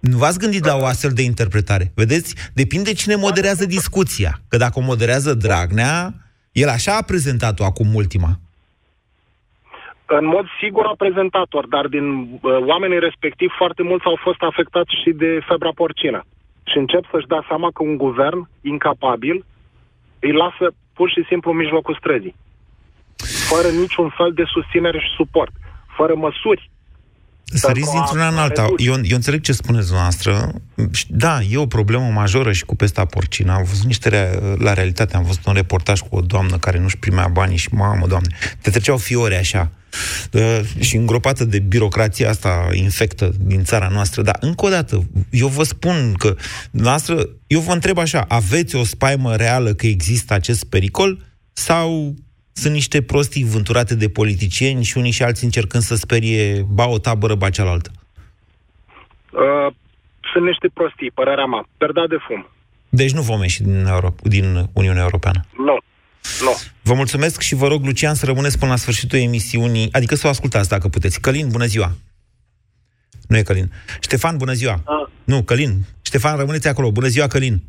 [0.00, 1.92] Nu v-ați gândit la o astfel de interpretare?
[1.94, 2.50] Vedeți?
[2.54, 4.32] Depinde cine moderează discuția.
[4.48, 6.14] Că dacă o moderează Dragnea,
[6.52, 8.30] el așa a prezentat-o acum ultima.
[10.06, 14.92] În mod sigur a prezentat-o, dar din uh, oamenii respectiv foarte mulți au fost afectați
[15.02, 16.24] și de febra porcină.
[16.62, 19.44] Și încep să-și dea seama că un guvern incapabil
[20.20, 22.34] îi lasă pur și simplu în mijlocul străzii.
[23.48, 25.52] Fără niciun fel de susținere și suport.
[25.96, 26.70] Fără măsuri.
[27.44, 28.62] Săriți Pentru a dintr-una în alta.
[28.62, 28.84] reduce.
[28.88, 30.52] Eu, eu înțeleg ce spuneți dumneavoastră.
[30.92, 33.52] Și Da, e o problemă majoră și cu pesta porcină.
[33.52, 36.98] Am văzut niște rea- la realitate, am văzut un reportaj cu o doamnă care nu-și
[36.98, 39.70] primea banii și, mamă, doamne, te treceau fiore așa.
[40.32, 44.22] Uh, și îngropată de birocrația asta infectă din țara noastră.
[44.22, 46.34] Dar, încă o dată, eu vă spun că,
[46.70, 51.18] noastră, eu vă întreb așa, aveți o spaimă reală că există acest pericol
[51.52, 52.14] sau
[52.52, 56.98] sunt niște prostii vânturate de politicieni și unii și alții încercând să sperie ba o
[56.98, 57.90] tabără, ba cealaltă?
[59.32, 59.74] Uh,
[60.32, 61.68] sunt niște prostii, părerea mea.
[61.76, 62.46] Perda de fum.
[62.88, 65.44] Deci nu vom ieși din, Euro- din Uniunea Europeană.
[65.56, 65.76] Nu.
[66.40, 66.52] Nu.
[66.82, 70.30] Vă mulțumesc și vă rog, Lucian, să rămâneți până la sfârșitul emisiunii, adică să o
[70.30, 71.20] ascultați dacă puteți.
[71.20, 71.92] Călin, bună ziua!
[73.28, 73.72] Nu e Călin.
[74.00, 74.72] Ștefan, bună ziua!
[74.84, 75.08] Ah.
[75.24, 75.72] Nu, Călin.
[76.02, 76.90] Ștefan, rămâneți acolo.
[76.90, 77.62] Bună ziua, Călin!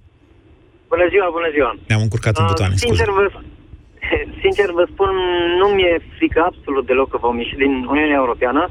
[0.88, 1.80] Bună ziua, bună ziua.
[1.88, 2.96] Mi-am încurcat în Uh, butoane, scuze.
[2.96, 3.41] sincer, vă,
[4.41, 5.13] sincer vă spun,
[5.59, 8.69] nu mi-e frică absolut deloc că vom ieși din Uniunea Europeană,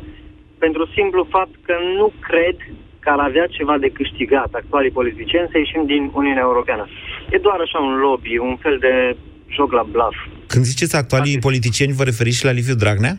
[0.59, 2.57] pentru simplu fapt că nu cred
[3.03, 6.85] că ar avea ceva de câștigat actualii politicieni să ieșim din Uniunea Europeană.
[7.31, 9.17] E doar așa un lobby, un fel de
[9.57, 10.17] joc la bluff.
[10.47, 13.15] Când ziceți actualii politicieni, vă referiți și la Liviu Dragnea?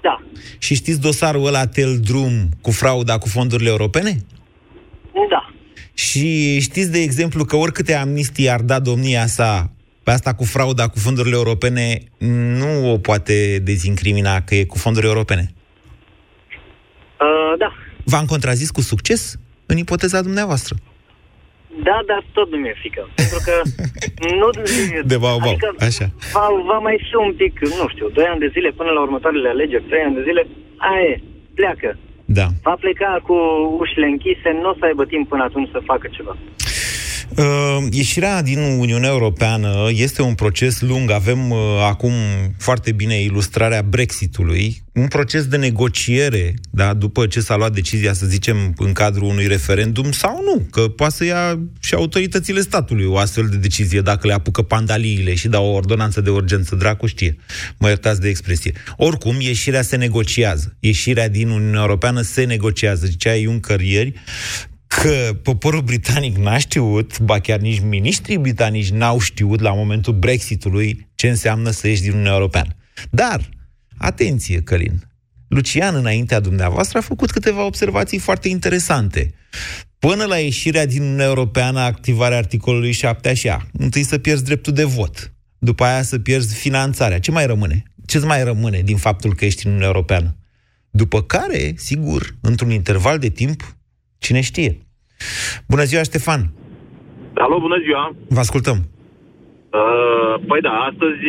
[0.00, 0.20] Da.
[0.58, 4.16] Și știți dosarul ăla Tel Drum cu frauda cu fondurile europene?
[5.30, 5.50] Da.
[5.94, 9.70] Și știți, de exemplu, că oricâte amnistii ar da domnia sa
[10.02, 12.00] pe asta cu frauda cu fondurile europene,
[12.60, 15.52] nu o poate dezincrimina că e cu fonduri europene.
[17.20, 17.72] Uh, da.
[18.04, 20.74] V-am contrazis cu succes în ipoteza dumneavoastră.
[21.82, 23.02] Da, dar tot nu mi-e frică.
[23.14, 23.54] Pentru că
[24.40, 24.48] nu...
[25.04, 26.06] De bau, bau, adică așa.
[26.32, 29.48] Va, va mai fi un pic, nu știu, 2 ani de zile până la următoarele
[29.48, 31.20] alegeri, 3 ani de zile, aia e,
[31.54, 31.98] pleacă.
[32.24, 32.46] Da.
[32.62, 33.34] Va pleca cu
[33.82, 36.36] ușile închise, nu o să aibă timp până atunci să facă ceva.
[37.36, 41.10] Uh, ieșirea din Uniunea Europeană este un proces lung.
[41.10, 42.12] Avem uh, acum
[42.58, 48.26] foarte bine ilustrarea Brexitului, un proces de negociere, da, după ce s-a luat decizia, să
[48.26, 53.16] zicem, în cadrul unui referendum sau nu, că poate să ia și autoritățile statului o
[53.16, 57.36] astfel de decizie dacă le apucă pandaliile și dau o ordonanță de urgență, dracu știe.
[57.78, 58.72] Mă iertați de expresie.
[58.96, 60.76] Oricum, ieșirea se negociază.
[60.80, 63.06] Ieșirea din Uniunea Europeană se negociază.
[63.06, 64.12] Zicea Juncker ieri,
[64.98, 71.10] că poporul britanic n-a știut, ba chiar nici miniștrii britanici n-au știut la momentul Brexitului
[71.14, 72.76] ce înseamnă să ieși din Uniunea Europeană.
[73.10, 73.48] Dar,
[73.96, 75.02] atenție, Călin,
[75.48, 79.34] Lucian, înaintea dumneavoastră, a făcut câteva observații foarte interesante.
[79.98, 84.84] Până la ieșirea din Uniunea Europeană, activarea articolului 7 așa, întâi să pierzi dreptul de
[84.84, 87.20] vot, după aia să pierzi finanțarea.
[87.20, 87.82] Ce mai rămâne?
[88.06, 90.36] Ce-ți mai rămâne din faptul că ești în Uniunea Europeană?
[90.90, 93.78] După care, sigur, într-un interval de timp,
[94.20, 94.72] cine știe.
[95.68, 96.42] Bună ziua, Ștefan!
[97.34, 98.14] Alo, bună ziua!
[98.28, 98.78] Vă ascultăm.
[99.78, 101.24] Uh, păi da, astăzi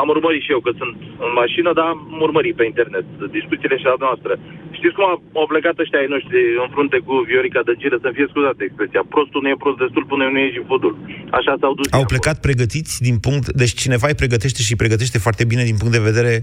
[0.00, 3.06] am urmărit și eu, că sunt în mașină, dar am urmărit pe internet
[3.38, 4.32] discuțiile și ale noastre.
[4.78, 5.06] Știți cum
[5.40, 9.02] au plecat ăștia ai noștri în frunte cu Viorica Dăncilă, să fie scuzată expresia.
[9.14, 10.94] Prostul nu e prost destul până nu ieși în fudul.
[11.38, 11.86] Așa s-au dus.
[11.98, 13.46] Au plecat pregătiți din punct...
[13.62, 16.34] Deci cineva îi pregătește și îi pregătește foarte bine din punct de vedere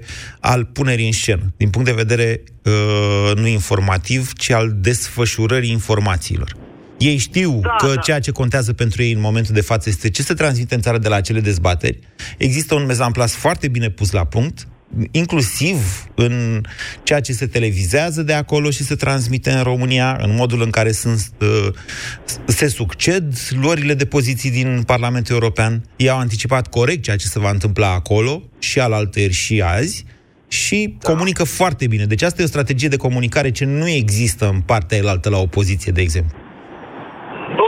[0.52, 1.46] al punerii în scenă.
[1.62, 6.50] Din punct de vedere uh, nu informativ, ci al desfășurării informațiilor.
[7.00, 8.02] Ei știu da, că da.
[8.02, 10.98] ceea ce contează pentru ei în momentul de față este ce se transmite în țară
[10.98, 12.00] de la acele dezbateri.
[12.38, 14.68] Există un mezamplas foarte bine pus la punct,
[15.12, 16.62] inclusiv în
[17.04, 20.92] ceea ce se televizează de acolo și se transmite în România, în modul în care
[20.92, 21.74] sunt, uh,
[22.46, 25.84] se succed luările de poziții din Parlamentul European.
[25.96, 30.06] Ei au anticipat corect ceea ce se va întâmpla acolo și alaltăieri și azi
[30.48, 31.12] și da.
[31.12, 32.06] comunică foarte bine.
[32.06, 35.92] Deci asta e o strategie de comunicare ce nu există în partea elaltă la opoziție,
[35.92, 36.38] de exemplu.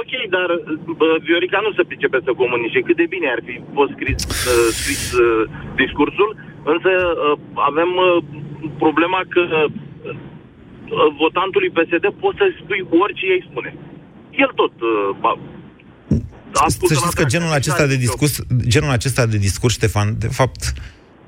[0.02, 0.50] Ok, dar
[1.00, 2.80] bă, Viorica nu se pricepe să comunice.
[2.88, 4.20] Cât de bine ar fi fost scris,
[4.52, 5.42] uh, scris uh,
[5.84, 6.30] discursul,
[6.74, 7.34] însă uh,
[7.70, 8.10] avem uh,
[8.84, 9.70] problema că uh,
[11.24, 13.72] votantului PSD poți să spui orice ei spune.
[14.44, 14.92] El tot uh,
[16.54, 18.34] a spus să știți că genul acesta de discurs,
[18.74, 20.74] genul acesta de discurs, Ștefan, de fapt,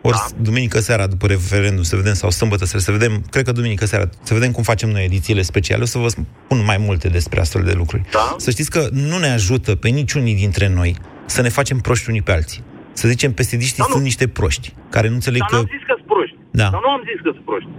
[0.03, 0.35] ori da.
[0.41, 4.33] duminică seara după referendum să vedem, sau sâmbătă să vedem, cred că duminică seara, să
[4.33, 7.73] vedem cum facem noi edițiile speciale, o să vă spun mai multe despre astfel de
[7.73, 8.03] lucruri.
[8.11, 8.35] Da?
[8.37, 12.21] Să știți că nu ne ajută pe niciunii dintre noi să ne facem proști unii
[12.21, 12.63] pe alții.
[12.93, 15.55] Să zicem, psd da, sunt niște proști, care nu înțeleg Dar că...
[15.55, 16.37] nu am zis că sunt proști.
[16.51, 16.69] Da.
[16.69, 17.69] Dar nu am zis că sunt proști.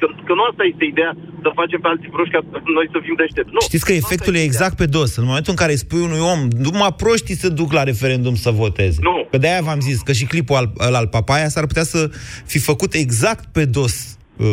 [0.00, 1.12] Că, că nu asta este ideea
[1.44, 2.40] să facem pe alții proști ca
[2.76, 3.52] noi să fim deștepți.
[3.56, 3.60] Nu.
[3.70, 5.10] Știți că efectul e exact pe dos.
[5.20, 8.50] În momentul în care îi spui unui om, numai proștii se duc la referendum să
[8.50, 8.98] voteze.
[9.08, 9.16] Nu.
[9.30, 12.10] Că de-aia v-am zis că și clipul al, al, al Papaia s-ar putea să
[12.52, 13.94] fi făcut exact pe dos
[14.36, 14.46] uh,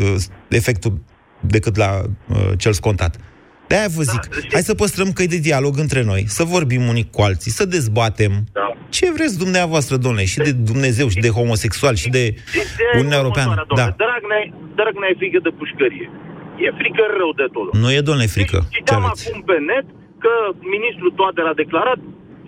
[0.00, 0.14] uh,
[0.48, 0.92] efectul
[1.40, 1.90] decât la
[2.28, 3.12] uh, cel scontat.
[3.66, 7.08] De-aia vă zic, da, hai să păstrăm căi de dialog între noi, să vorbim unii
[7.10, 8.32] cu alții, să dezbatem.
[8.52, 8.76] Da.
[8.88, 12.34] Ce vreți dumneavoastră, domnule, și de Dumnezeu, și de homosexual, și de
[12.96, 13.66] Uniunea Europeană.
[13.68, 13.74] Da.
[13.74, 14.13] Dragnea,
[14.78, 16.08] Dragnea e frică de pușcărie.
[16.64, 17.68] E frică rău de tot.
[17.82, 18.58] Nu e, domnule, frică.
[18.64, 19.86] Și citeam acum pe net
[20.24, 20.32] că
[20.76, 22.00] ministrul Toader a declarat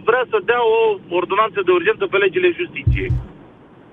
[0.08, 0.80] vrea să dea o
[1.18, 3.10] ordonanță de urgență pe legile justiției.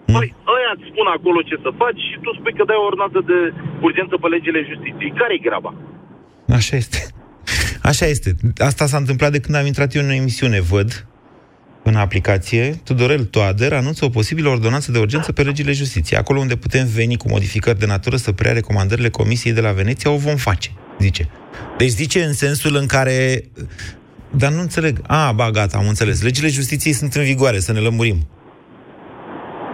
[0.08, 0.14] Mm.
[0.16, 3.20] Păi, ăia îți spun acolo ce să faci și tu spui că dai o ordonanță
[3.30, 3.38] de
[3.88, 5.12] urgență pe legile justiției.
[5.20, 5.72] Care-i graba?
[6.58, 7.00] Așa este.
[7.92, 8.30] Așa este.
[8.70, 10.90] Asta s-a întâmplat de când am intrat eu în emisiune, văd,
[11.84, 16.20] în aplicație, Tudorel Toader anunță o posibilă ordonanță de urgență pe legile justiției.
[16.20, 20.12] Acolo unde putem veni cu modificări de natură să preia recomandările Comisiei de la Veneția,
[20.12, 21.30] o vom face, zice.
[21.78, 23.44] Deci zice în sensul în care...
[24.36, 25.00] Dar nu înțeleg.
[25.08, 26.22] A, ba, gata, am înțeles.
[26.22, 28.28] Legile justiției sunt în vigoare, să ne lămurim.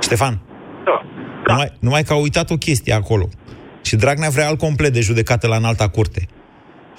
[0.02, 0.42] Ștefan?
[0.86, 1.06] Da.
[1.46, 1.52] da.
[1.54, 3.30] Numai, numai că a uitat o chestie acolo.
[3.82, 6.28] Și Dragnea vrea alt complet de judecată la înalta curte.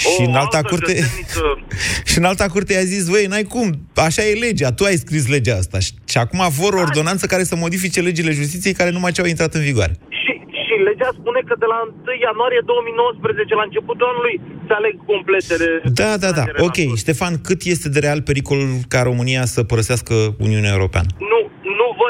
[0.01, 0.95] Și în alta curte...
[2.11, 3.67] și în alta curte i-a zis, voi, n-ai cum,
[4.09, 5.79] așa e legea, tu ai scris legea asta.
[5.79, 9.27] Și, și acum vor o ordonanță care să modifice legile justiției care numai ce au
[9.27, 9.95] intrat în vigoare.
[10.23, 10.33] Și,
[10.65, 11.93] și legea spune că de la 1
[12.29, 14.37] ianuarie 2019, la începutul anului,
[14.67, 15.69] se aleg completele...
[16.01, 16.45] Da, da, da.
[16.67, 20.15] Ok, Ștefan, cât este de real pericolul ca România să părăsească
[20.47, 21.09] Uniunea Europeană?
[21.19, 21.41] Nu, nu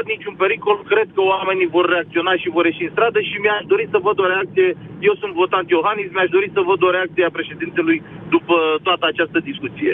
[0.01, 3.65] văd niciun pericol, cred că oamenii vor reacționa și vor ieși în stradă și mi-aș
[3.73, 4.69] dori să văd o reacție,
[5.09, 7.99] eu sunt votant Iohannis, mi-aș dori să văd o reacție a președintelui
[8.35, 9.93] după toată această discuție.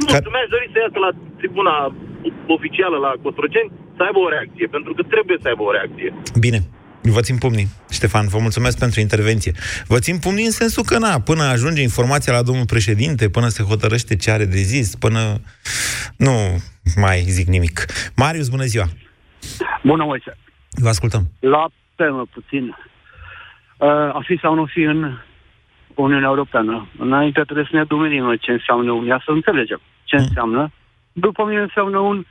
[0.00, 0.18] Nu, Ca...
[0.34, 1.74] mi-aș dori să iasă la tribuna
[2.56, 6.08] oficială la Cotroceni să aibă o reacție, pentru că trebuie să aibă o reacție.
[6.46, 6.60] Bine.
[7.16, 9.52] Vă țin pumnii, Ștefan, vă mulțumesc pentru intervenție.
[9.92, 13.62] Vă țin pumnii în sensul că, na, până ajunge informația la domnul președinte, până se
[13.62, 15.20] hotărăște ce are de zis, până...
[16.16, 16.32] Nu
[16.96, 17.84] mai zic nimic.
[18.16, 18.88] Marius, bună ziua!
[19.82, 20.36] Bună, Moise!
[20.70, 21.22] Vă ascultăm.
[21.40, 22.64] La temă puțin.
[22.66, 25.18] Uh, a fi sau nu fi în
[25.94, 26.86] Uniunea Europeană.
[26.98, 30.22] Înainte trebuie să ne dominim noi ce înseamnă Uniunea, să înțelegem ce mm.
[30.22, 30.70] înseamnă.
[31.12, 32.24] După mine înseamnă un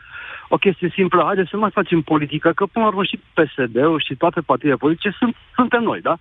[0.49, 4.15] o chestie simplă, haideți să mai facem politică, că până la urmă și PSD-ul și
[4.15, 6.17] toate partidele politice sunt, suntem noi, da?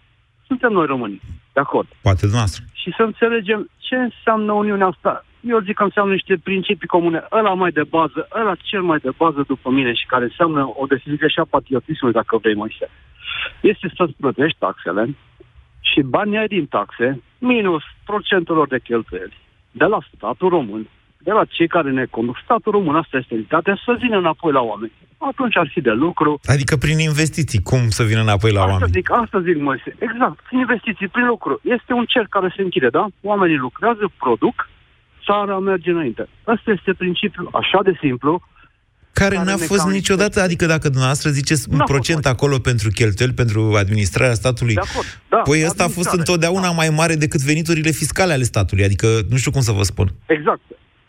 [0.46, 1.20] Suntem noi români,
[1.52, 1.88] de acord.
[2.00, 2.64] Poate noastră.
[2.72, 5.24] Și să înțelegem ce înseamnă Uniunea asta.
[5.40, 7.26] Eu zic că înseamnă niște principii comune.
[7.32, 10.86] Ăla mai de bază, ăla cel mai de bază după mine și care înseamnă o
[10.86, 12.90] definiție și a patriotismului, dacă vrei, Moise.
[13.60, 15.16] Este să-ți plătești taxele
[15.80, 19.36] și banii ai din taxe minus procentul lor de cheltuieli
[19.70, 22.36] de la statul român de la cei care ne conduc.
[22.44, 24.92] Statul român, asta este realitatea, să vină înapoi la oameni.
[25.18, 26.40] Atunci ar fi de lucru.
[26.44, 28.90] Adică prin investiții, cum să vină înapoi la asta oameni?
[28.92, 29.90] Zic, asta zic, Moise.
[29.98, 31.60] Exact, prin investiții, prin lucru.
[31.62, 33.06] Este un cer care se închide, da?
[33.20, 34.68] Oamenii lucrează, produc,
[35.28, 36.28] țara merge înainte.
[36.44, 38.32] Asta este principiul așa de simplu,
[39.20, 42.34] care, care n-a fost niciodată, adică dacă dumneavoastră ziceți un procent fost.
[42.34, 46.78] acolo pentru cheltuieli, pentru administrarea statului, de acord, da, păi ăsta a fost întotdeauna da.
[46.80, 50.08] mai mare decât veniturile fiscale ale statului, adică nu știu cum să vă spun.
[50.26, 50.60] Exact.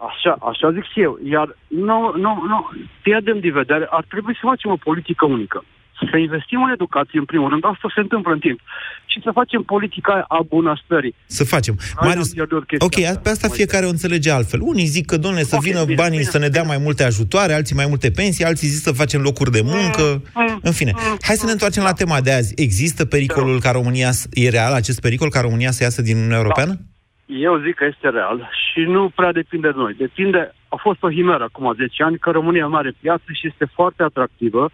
[0.09, 1.19] Așa, așa zic și eu.
[1.35, 2.57] Iar nu, nu, nu,
[3.01, 5.63] pierdem de vedere, ar trebui să facem o politică unică.
[6.11, 8.59] Să investim în educație, în primul rând, asta se întâmplă în timp.
[9.05, 11.15] Și să facem politica a bunăstării.
[11.25, 11.75] Să facem.
[12.01, 12.31] Marius,
[12.79, 14.59] ok, pe asta fiecare o înțelege altfel.
[14.61, 17.03] Unii zic că, domnule, să okay, vină bine, banii bine, să ne dea mai multe
[17.03, 20.21] ajutoare, alții mai multe pensii, alții zic să facem locuri de muncă.
[20.35, 22.53] Mm, mm, în fine, mm, hai să ne întoarcem la tema de azi.
[22.55, 26.43] Există pericolul ca România, e real acest pericol ca România să iasă din Uniunea da.
[26.43, 26.73] Europeană?
[26.73, 26.81] Da.
[27.25, 29.93] Eu zic că este real și nu prea depinde de noi.
[29.93, 34.03] Depinde, a fost o himeră acum 10 ani, că România mare piață și este foarte
[34.03, 34.69] atractivă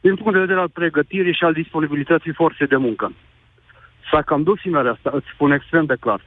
[0.00, 3.12] din punct de vedere al pregătirii și al disponibilității forței de muncă.
[4.10, 6.20] S-a cam dus himeră asta, îți spun extrem de clar.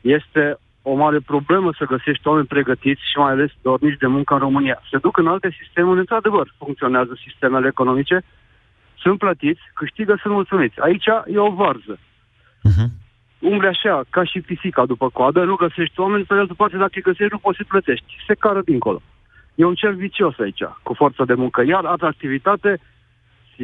[0.00, 4.40] Este o mare problemă să găsești oameni pregătiți și mai ales dornici de muncă în
[4.40, 4.82] România.
[4.90, 8.22] Se duc în alte sisteme unde, într-adevăr, funcționează sistemele economice,
[8.98, 10.80] sunt plătiți, câștigă, sunt mulțumiți.
[10.80, 11.98] Aici e o varză.
[11.98, 13.02] Uh-huh
[13.42, 16.92] umble așa, ca și pisica după coadă, nu găsești oameni, pe de altă parte, dacă
[16.94, 18.16] îi găsești, nu poți să plătești.
[18.26, 19.02] Se cară dincolo.
[19.54, 21.62] E un cer vicios aici, cu forța de muncă.
[21.62, 22.80] Iar atractivitate,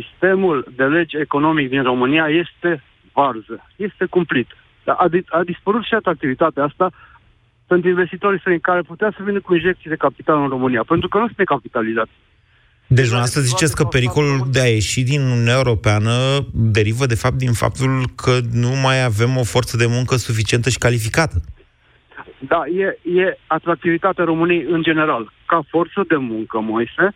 [0.00, 2.82] sistemul de legi economic din România este
[3.12, 4.48] varză, este cumplit.
[4.84, 6.90] A, a dispărut și atractivitatea asta
[7.66, 11.18] pentru investitorii străini care putea să vină cu injecții de capital în România, pentru că
[11.18, 12.10] nu sunt capitalizați.
[12.86, 16.12] Deci dumneavoastră ziceți că pericolul de a ieși din Uniunea Europeană
[16.52, 20.78] derivă de fapt din faptul că nu mai avem o forță de muncă suficientă și
[20.78, 21.40] calificată.
[22.38, 27.14] Da, e, e atractivitatea României în general, ca forță de muncă, Moise,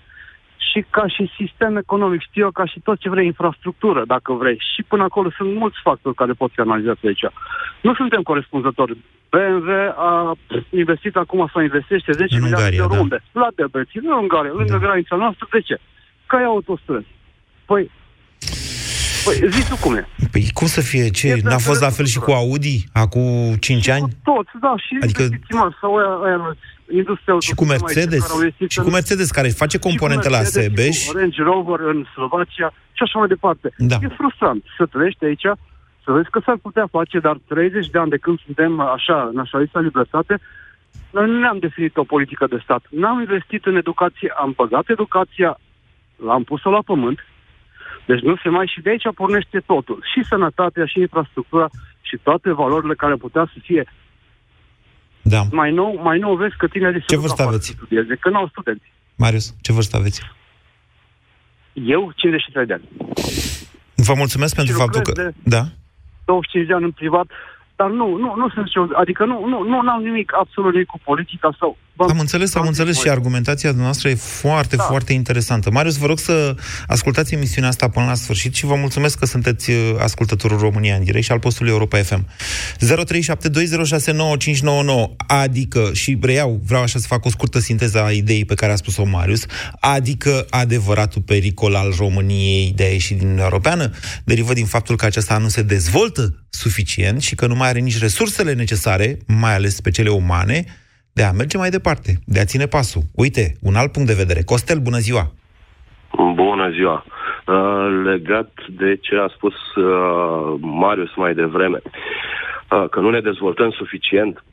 [0.70, 4.58] și ca și sistem economic, știu eu, ca și tot ce vrei, infrastructură, dacă vrei.
[4.74, 7.24] Și până acolo sunt mulți factori care pot fi analizați aici.
[7.82, 8.96] Nu suntem corespunzători.
[9.30, 10.32] BMW a
[10.70, 13.00] investit acum sau investește 10 În miliarde de Ungaria, euro da.
[13.00, 13.18] unde?
[13.32, 15.46] La Debrecen, în Ungaria, lângă granița noastră.
[15.50, 15.76] De ce?
[16.26, 17.06] Că ai autostrăzi.
[17.64, 17.90] Păi,
[19.24, 20.08] păi zi tu cum e.
[20.30, 21.08] Păi cum să fie?
[21.10, 21.28] Ce?
[21.28, 24.06] E N-a fost la fel și cu Audi acum 5 ani?
[24.22, 26.56] Toți, da, și Adică- investiții mari sau aia, aia
[26.94, 28.24] industria Și cu Mercedes?
[28.68, 31.06] Și cu Mercedes, care face componente la Sebeș?
[31.06, 33.72] Cu Range Rover în Slovacia și așa mai departe.
[33.78, 33.96] Da.
[34.02, 35.46] E frustrant să trăiești aici,
[36.04, 39.80] să vezi că s-ar putea face, dar 30 de ani de când suntem așa, naționalista
[39.80, 40.40] libertate,
[41.10, 42.82] noi nu ne-am definit o politică de stat.
[42.90, 45.58] N-am investit în educație, am băgat educația,
[46.16, 47.18] l-am pus-o la pământ,
[48.06, 49.98] deci nu se mai și de aici pornește totul.
[50.12, 51.68] Și sănătatea, și infrastructura,
[52.00, 53.84] și toate valorile care putea să fie
[55.22, 55.42] Da.
[55.50, 57.70] mai nou, mai nou vezi că tinerii se Ce duc vârstă afară aveți?
[57.70, 58.92] să studieze, că n-au studenți.
[59.16, 60.22] Marius, ce vârstă aveți?
[61.72, 62.88] Eu, 53 de ani.
[63.94, 65.10] Vă mulțumesc pentru faptul că...
[65.10, 65.62] lucrez Da?
[66.24, 67.26] 25 de ani în privat,
[67.76, 71.00] dar nu, nu, nu sunt eu, adică nu, nu, nu am nimic, absolut nimic cu
[71.04, 71.76] politica sau...
[72.10, 74.82] Am înțeles, am înțeles și argumentația dumneavoastră e foarte, da.
[74.82, 75.70] foarte interesantă.
[75.70, 76.54] Marius, vă rog să
[76.86, 81.04] ascultați emisiunea asta până la sfârșit și vă mulțumesc că sunteți uh, ascultătorul România în
[81.04, 82.26] direct și al postului Europa FM.
[82.26, 82.28] 0372069599,
[85.26, 88.76] adică, și reiau, vreau așa să fac o scurtă sinteză a ideii pe care a
[88.76, 89.44] spus-o Marius,
[89.80, 93.90] adică adevăratul pericol al României de a ieși din Uniunea Europeană
[94.24, 97.98] derivă din faptul că aceasta nu se dezvoltă suficient și că nu mai are nici
[97.98, 100.64] resursele necesare, mai ales pe cele umane,
[101.12, 103.02] de a merge mai departe, de a ține pasul.
[103.14, 104.42] Uite, un alt punct de vedere.
[104.42, 105.32] Costel, bună ziua!
[106.34, 107.04] Bună ziua!
[107.46, 113.70] Uh, legat de ce a spus uh, Marius mai devreme, uh, că nu ne dezvoltăm
[113.70, 114.44] suficient,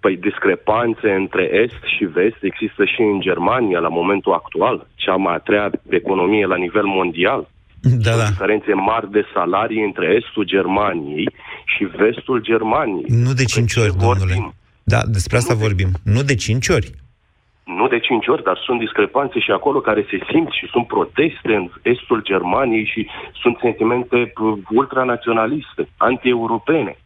[0.00, 5.34] păi discrepanțe între Est și Vest există și în Germania la momentul actual, cea mai
[5.34, 7.48] a treia economie la nivel mondial.
[7.80, 8.24] Da, da.
[8.24, 11.28] Diferențe mari de salarii între Estul Germaniei
[11.76, 13.04] și Vestul Germaniei.
[13.08, 14.52] Nu de cinci ori, domnule.
[14.92, 15.90] Da, despre asta vorbim.
[16.02, 16.90] Nu de cinci ori.
[17.78, 21.50] Nu de cinci ori, dar sunt discrepanțe și acolo care se simt și sunt proteste
[21.60, 23.06] în estul Germaniei și
[23.42, 26.96] sunt sentimente uh, ultranaționaliste, anti-europene.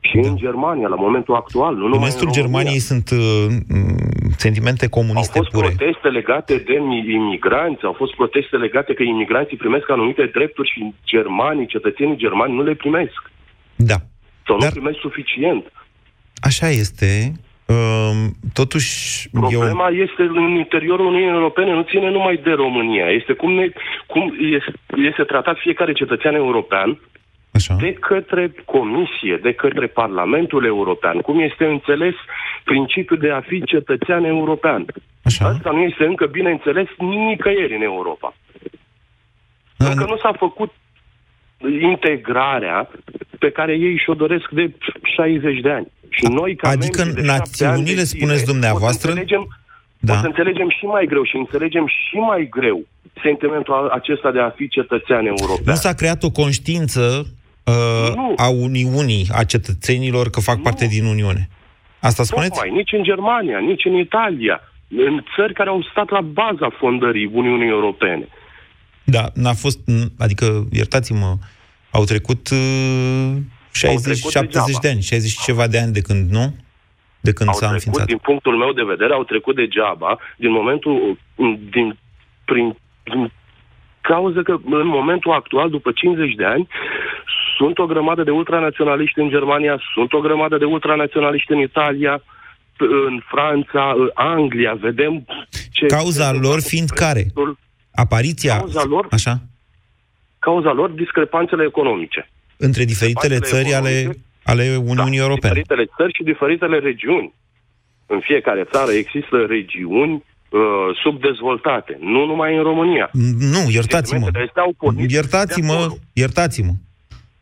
[0.00, 2.50] Și în Germania, la momentul actual, nu În numai estul în România.
[2.50, 5.66] Germaniei sunt uh, m, sentimente comuniste Au fost pure.
[5.74, 10.94] proteste legate de mi- imigranți, au fost proteste legate că imigranții primesc anumite drepturi și
[11.06, 13.22] germanii, cetățenii germani, nu le primesc.
[13.76, 13.96] Da.
[14.46, 15.64] Sau nu primesc suficient.
[16.40, 17.32] Așa este.
[17.66, 20.02] Uh, totuși, Problema eu...
[20.02, 23.08] este în interiorul Uniunii Europene, nu ține numai de România.
[23.10, 23.68] Este cum, ne,
[24.06, 24.72] cum este,
[25.08, 26.98] este tratat fiecare cetățean european
[27.52, 27.74] Așa.
[27.80, 31.18] de către Comisie, de către Parlamentul European.
[31.20, 32.14] Cum este înțeles
[32.64, 34.84] principiul de a fi cetățean european.
[35.22, 35.46] Așa.
[35.46, 38.34] Asta nu este încă bine înțeles nicăieri în Europa.
[39.76, 40.72] Încă nu s-a făcut
[41.80, 42.90] integrarea
[43.38, 45.86] pe care ei și-o doresc de 60 de ani.
[46.16, 49.18] Și noi, ca Adică membri de șapte ani națiunile, de spuneți zile, dumneavoastră- O să,
[49.18, 49.58] înțelegem,
[49.98, 50.12] Da.
[50.12, 52.78] o să înțelegem și mai greu și înțelegem și mai greu
[53.22, 55.62] sentimentul a- acesta de a fi cetățean european.
[55.64, 57.26] Nu s-a creat o conștiință
[57.64, 61.48] uh, a Uniunii, a cetățenilor că fac parte din Uniune.
[62.00, 62.50] Asta spuneți?
[62.50, 67.30] Tocmai, nici în Germania, nici în Italia, în țări care au stat la baza fondării
[67.32, 68.28] Uniunii Europene.
[69.04, 71.34] Da, n-a fost, n- adică, iertați-mă,
[71.90, 73.32] au trecut uh,
[73.72, 74.78] 60, trecut 70 degeaba.
[74.82, 76.54] de ani, 60 și ceva de ani de când, nu?
[77.20, 78.06] De când au s-a trecut, înființat.
[78.06, 81.18] din punctul meu de vedere, au trecut degeaba din momentul,
[81.70, 81.98] din,
[82.44, 83.32] prin, din
[84.00, 86.68] cauza că în momentul actual, după 50 de ani,
[87.56, 92.22] sunt o grămadă de ultranaționaliști în Germania, sunt o grămadă de ultranaționaliști în Italia,
[93.08, 95.26] în Franța, în Anglia, vedem
[95.72, 95.86] ce...
[95.86, 97.26] Cauza lor fiind care?
[97.94, 99.40] Apariția, Cauza lor, așa,
[100.38, 102.30] cauza lor, discrepanțele economice.
[102.56, 104.22] Între diferitele Discrepanțele țări ale, economice.
[104.44, 105.52] ale Uniunii Europene.
[105.52, 107.32] Diferitele țări și diferitele regiuni.
[108.06, 110.12] În fiecare țară există regiuni
[110.50, 110.60] uh,
[111.02, 113.10] subdezvoltate, nu numai în România.
[113.38, 114.18] Nu, iertați-mă.
[114.18, 115.98] Sentimentele astea au pornit de Iertați-mă, acolo.
[116.12, 116.72] iertați-mă.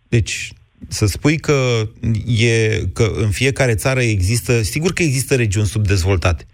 [0.09, 0.53] Deci,
[0.89, 1.83] să spui că,
[2.27, 6.47] e, că în fiecare țară există, sigur că există regiuni subdezvoltate,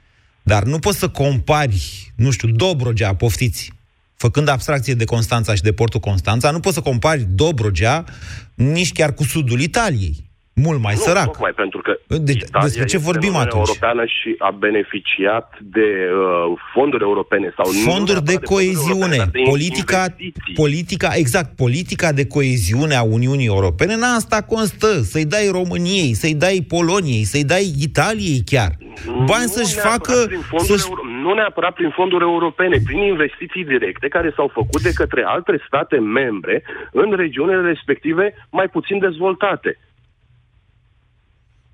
[0.43, 3.73] dar nu poți să compari, nu știu, Dobrogea, poftiți,
[4.17, 8.05] făcând abstracție de Constanța și de portul Constanța, nu poți să compari Dobrogea
[8.55, 10.25] nici chiar cu sudul Italiei.
[10.63, 11.25] Mult mai nu, sărac.
[11.25, 13.67] tocmai pentru că Deci, Italia despre ce este vorbim în Uniunea atunci?
[13.69, 19.07] Europeană și a beneficiat de uh, fonduri europene sau nu Fonduri de neapărat fonduri europene,
[19.07, 19.17] coeziune.
[19.17, 20.55] dar de Politica, investiții.
[20.55, 25.03] politica, exact, politica de coeziune a Uniunii Europene, în asta constă.
[25.03, 28.71] Să-i dai României, să-i dai Poloniei, să-i dai Italiei chiar.
[29.31, 30.25] Bani Nu să-și neapărat facă...
[30.27, 30.89] Prin fonduri să-și...
[30.89, 35.55] euro- nu neapărat prin fonduri europene, prin investiții directe care s-au făcut de către alte
[35.67, 36.63] state membre
[36.93, 39.79] în regiunile respective mai puțin dezvoltate.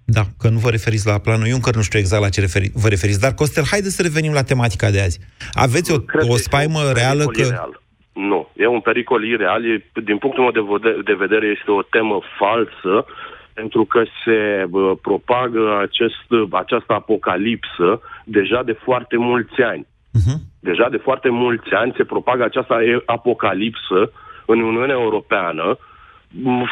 [0.04, 2.88] Da, că nu vă referiți la planul Juncker, nu știu exact la ce referi, vă
[2.88, 3.20] referiți.
[3.20, 5.18] Dar, Costel, haideți să revenim la tematica de azi.
[5.52, 5.96] Aveți o,
[6.34, 7.40] o spaimă reală pericol că...
[7.40, 7.72] ireal.
[8.12, 9.60] Nu, e un pericol ireal.
[9.70, 9.74] E,
[10.10, 12.94] din punctul meu de, vede- de vedere este o temă falsă
[13.54, 19.86] pentru că se bă, propagă acest, această apocalipsă deja de foarte mulți ani.
[19.86, 20.38] Uh-huh.
[20.60, 24.12] Deja de foarte mulți ani se propagă această e- apocalipsă
[24.46, 25.78] în Uniunea Europeană
[26.28, 26.68] m,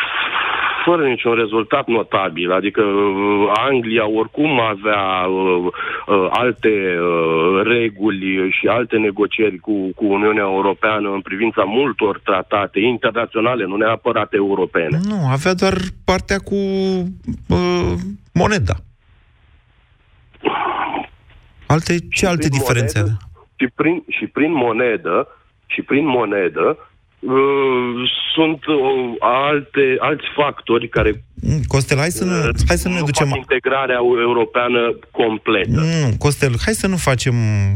[0.84, 2.52] fără niciun rezultat notabil.
[2.52, 5.72] Adică uh, Anglia oricum avea uh,
[6.06, 12.80] uh, alte uh, reguli și alte negocieri cu, cu Uniunea Europeană în privința multor tratate
[12.80, 15.00] internaționale, nu neapărat europene.
[15.02, 15.74] Nu, avea doar
[16.04, 16.54] partea cu
[17.48, 17.92] uh,
[18.32, 18.74] moneda.
[21.66, 23.16] Alte, ce alte prin diferențe monedă,
[23.56, 25.28] Și prin, și prin monedă,
[25.66, 26.89] și prin monedă, uh,
[28.34, 33.00] sunt uh, alte, alți factori care Mm, Costel, hai să, ne, hai să nu ne
[33.00, 33.28] ducem...
[33.28, 35.70] fac integrarea europeană completă.
[35.70, 37.34] Nu, Costel, hai să nu facem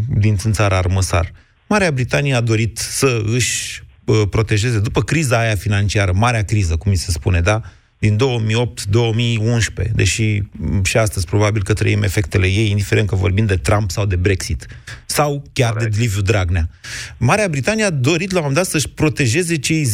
[0.09, 1.31] din țânțara armăsar.
[1.67, 6.91] Marea Britanie a dorit să își uh, protejeze, după criza aia financiară, marea criză, cum
[6.91, 7.61] mi se spune, da?
[8.05, 13.57] Din 2008-2011, deși m, și astăzi probabil că trăim efectele ei, indiferent că vorbim de
[13.57, 14.67] Trump sau de Brexit,
[15.07, 15.95] sau chiar Correct.
[15.95, 16.69] de Liviu Dragnea.
[17.17, 19.87] Marea Britanie a dorit la un moment dat să-și protejeze cei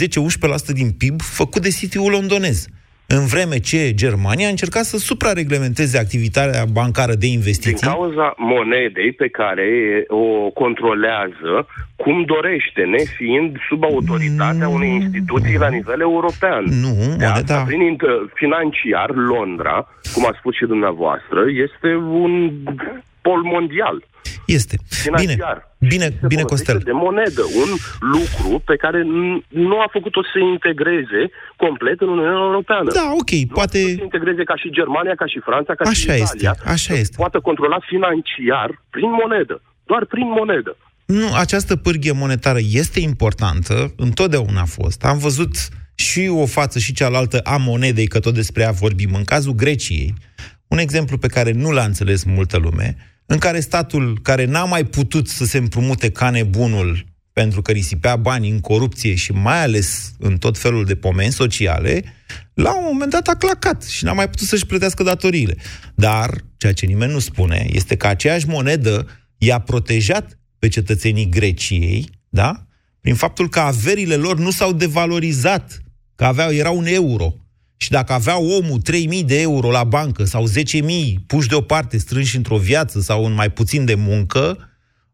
[0.71, 2.67] 10-11% din PIB făcut de City-ul londonez.
[3.19, 7.87] În vreme ce Germania a încercat să suprareglementeze activitatea bancară de Din investiții.
[7.87, 9.69] cauza monedei pe care
[10.09, 11.53] o controlează
[11.97, 16.65] cum dorește, nefiind sub autoritatea unei instituții la nivel european.
[16.65, 17.65] Nu, De asta, moneda...
[17.65, 19.77] prin int- financiar, Londra,
[20.15, 21.89] cum a spus și dumneavoastră, este
[22.25, 22.51] un
[23.21, 23.97] pol mondial.
[24.47, 24.77] Este.
[25.05, 25.57] Bine, Financiar.
[25.93, 26.79] bine, Se bine, folosește Costel.
[26.91, 27.71] de monedă, un
[28.16, 31.21] lucru pe care n- nu a făcut-o să se integreze
[31.64, 32.89] complet în Uniunea Europeană.
[33.01, 33.79] Da, ok, Nu poate...
[33.79, 36.51] a făcut să se integreze ca și Germania, ca și Franța, ca și Așa Italia.
[36.57, 37.16] este, așa să este.
[37.23, 39.57] poată controla financiar prin monedă.
[39.91, 40.73] Doar prin monedă.
[41.07, 45.05] Nu, această pârghie monetară este importantă, întotdeauna a fost.
[45.05, 45.55] Am văzut
[45.95, 49.11] și o față și cealaltă a monedei, că tot despre ea vorbim.
[49.14, 50.14] În cazul Greciei,
[50.68, 52.97] un exemplu pe care nu l-a înțeles multă lume,
[53.31, 58.16] în care statul care n-a mai putut să se împrumute ca nebunul pentru că risipea
[58.16, 62.05] bani în corupție și mai ales în tot felul de pomeni sociale,
[62.55, 65.57] la un moment dat a clacat și n-a mai putut să-și plătească datoriile.
[65.95, 69.07] Dar, ceea ce nimeni nu spune, este că aceeași monedă
[69.39, 72.66] i-a protejat pe cetățenii Greciei, da?
[73.01, 75.83] Prin faptul că averile lor nu s-au devalorizat,
[76.14, 77.35] că aveau, era un euro.
[77.83, 78.81] Și dacă avea omul
[79.18, 80.83] 3.000 de euro la bancă sau 10.000
[81.26, 84.59] puși deoparte, strânși într-o viață sau în mai puțin de muncă,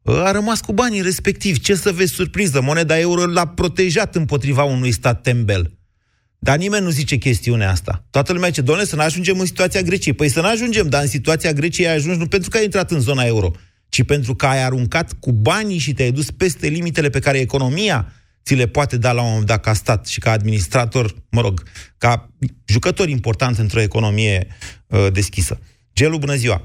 [0.03, 1.59] a rămas cu banii respectiv.
[1.59, 2.61] Ce să vezi surpriză?
[2.61, 5.79] Moneda euro l-a protejat împotriva unui stat tembel.
[6.39, 8.07] Dar nimeni nu zice chestiunea asta.
[8.11, 10.15] Toată lumea zice, doamne, să nu ajungem în situația Greciei.
[10.15, 12.91] Păi să nu ajungem, dar în situația Greciei ai ajuns nu pentru că ai intrat
[12.91, 13.51] în zona euro,
[13.89, 18.13] ci pentru că ai aruncat cu banii și te-ai dus peste limitele pe care economia
[18.47, 21.55] ți le poate da la un moment dat ca stat și ca administrator, mă rog,
[21.99, 22.13] ca
[22.75, 25.55] jucător important într-o economie uh, deschisă.
[25.99, 26.59] Gelu, bună ziua!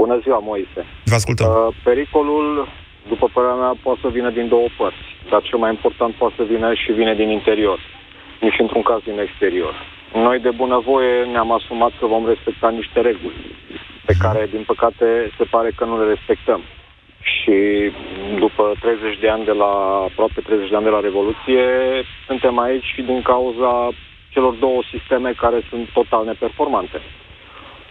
[0.00, 0.80] Bună ziua, Moise.
[1.10, 1.46] Vă ascultăm.
[1.48, 2.68] Uh, pericolul,
[3.12, 6.44] după părerea mea, poate să vină din două părți, dar cel mai important poate să
[6.52, 7.78] vină și vine din interior,
[8.40, 9.74] nu și într-un caz din exterior.
[10.26, 13.40] Noi de bunăvoie ne-am asumat că vom respecta niște reguli
[14.08, 15.06] pe care, din păcate,
[15.38, 16.60] se pare că nu le respectăm.
[17.32, 17.56] Și
[18.38, 19.72] după 30 de ani de la,
[20.08, 21.64] aproape 30 de ani de la Revoluție,
[22.26, 23.88] suntem aici și din cauza
[24.34, 26.98] celor două sisteme care sunt total neperformante.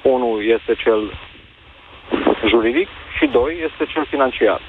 [0.01, 1.01] Unul este cel
[2.51, 4.61] juridic și doi este cel financiar.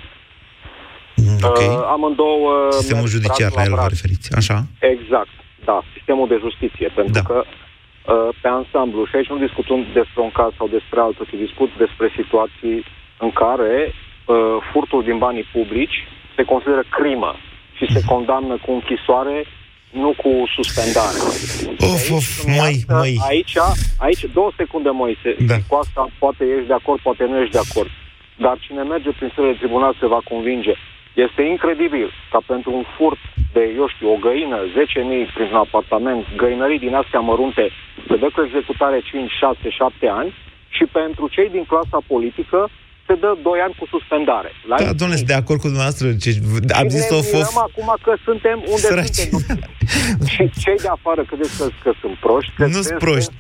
[1.42, 1.66] Okay.
[1.66, 2.52] Uh, amândouă...
[2.70, 3.90] Sistemul merg judiciar, braț la el vă braț.
[3.94, 4.26] referiți.
[4.40, 4.56] Așa.
[4.94, 5.34] Exact,
[5.64, 7.22] da, sistemul de justiție, pentru Da.
[7.28, 11.44] că uh, pe ansamblu, și aici nu discutăm despre un caz sau despre altul, ci
[11.46, 12.84] discut despre situații
[13.18, 13.94] în care
[14.24, 14.36] uh,
[14.72, 16.06] furtul din banii publici
[16.36, 17.34] se consideră crimă
[17.76, 19.44] și se condamnă cu închisoare,
[19.90, 21.18] nu cu suspendare.
[21.92, 23.16] Of, of, măi, Iată, măi.
[23.28, 23.56] Aici,
[23.98, 25.54] aici, două secunde, Moise, Da.
[25.54, 27.90] și cu asta poate ești de acord, poate nu ești de acord.
[28.36, 30.74] Dar cine merge prin sările de tribunal se va convinge.
[31.14, 33.18] Este incredibil ca pentru un furt
[33.52, 37.70] de, eu știu, o găină, 10.000 prin un apartament, găinării din astea mărunte,
[38.08, 40.34] se dă cu executare 5, 6, 7 ani
[40.68, 42.68] și pentru cei din clasa politică
[43.06, 44.50] se dă 2 ani cu suspendare.
[44.70, 46.06] La Da, domnule, sunt de acord cu dumneavoastră.
[46.22, 46.30] Ce,
[46.80, 47.50] am Bine, zis-o ne fost...
[47.50, 49.14] mirăm acum că suntem unde Săraci.
[49.14, 49.58] suntem.
[50.32, 52.52] Și cei de afară credeți că, că sunt proști?
[52.58, 53.32] Că Nu sunt sunt- proști.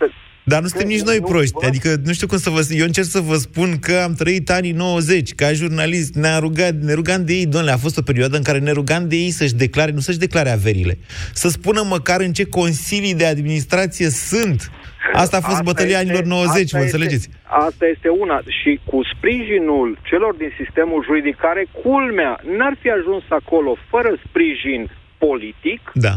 [0.46, 1.52] Dar nu suntem nici noi nu proști.
[1.54, 1.64] văd.
[1.64, 2.60] Adică nu știu cum să vă...
[2.70, 5.34] Eu încerc să vă spun că am trăit anii 90.
[5.34, 8.58] Ca jurnalist ne-a rugat, ne rugam de ei, domnule, a fost o perioadă în care
[8.58, 10.98] ne rugam de ei să-și declare, nu să-și declare averile.
[11.32, 14.70] Să spună măcar în ce consilii de administrație sunt.
[15.12, 17.28] Asta a fost bătălia este- anilor 90, asta vă este- înțelegeți?
[17.68, 18.38] Asta este una.
[18.58, 24.90] Și cu sprijinul celor din sistemul juridic, care, culmea, n-ar fi ajuns acolo fără sprijin
[25.18, 26.14] politic, Da.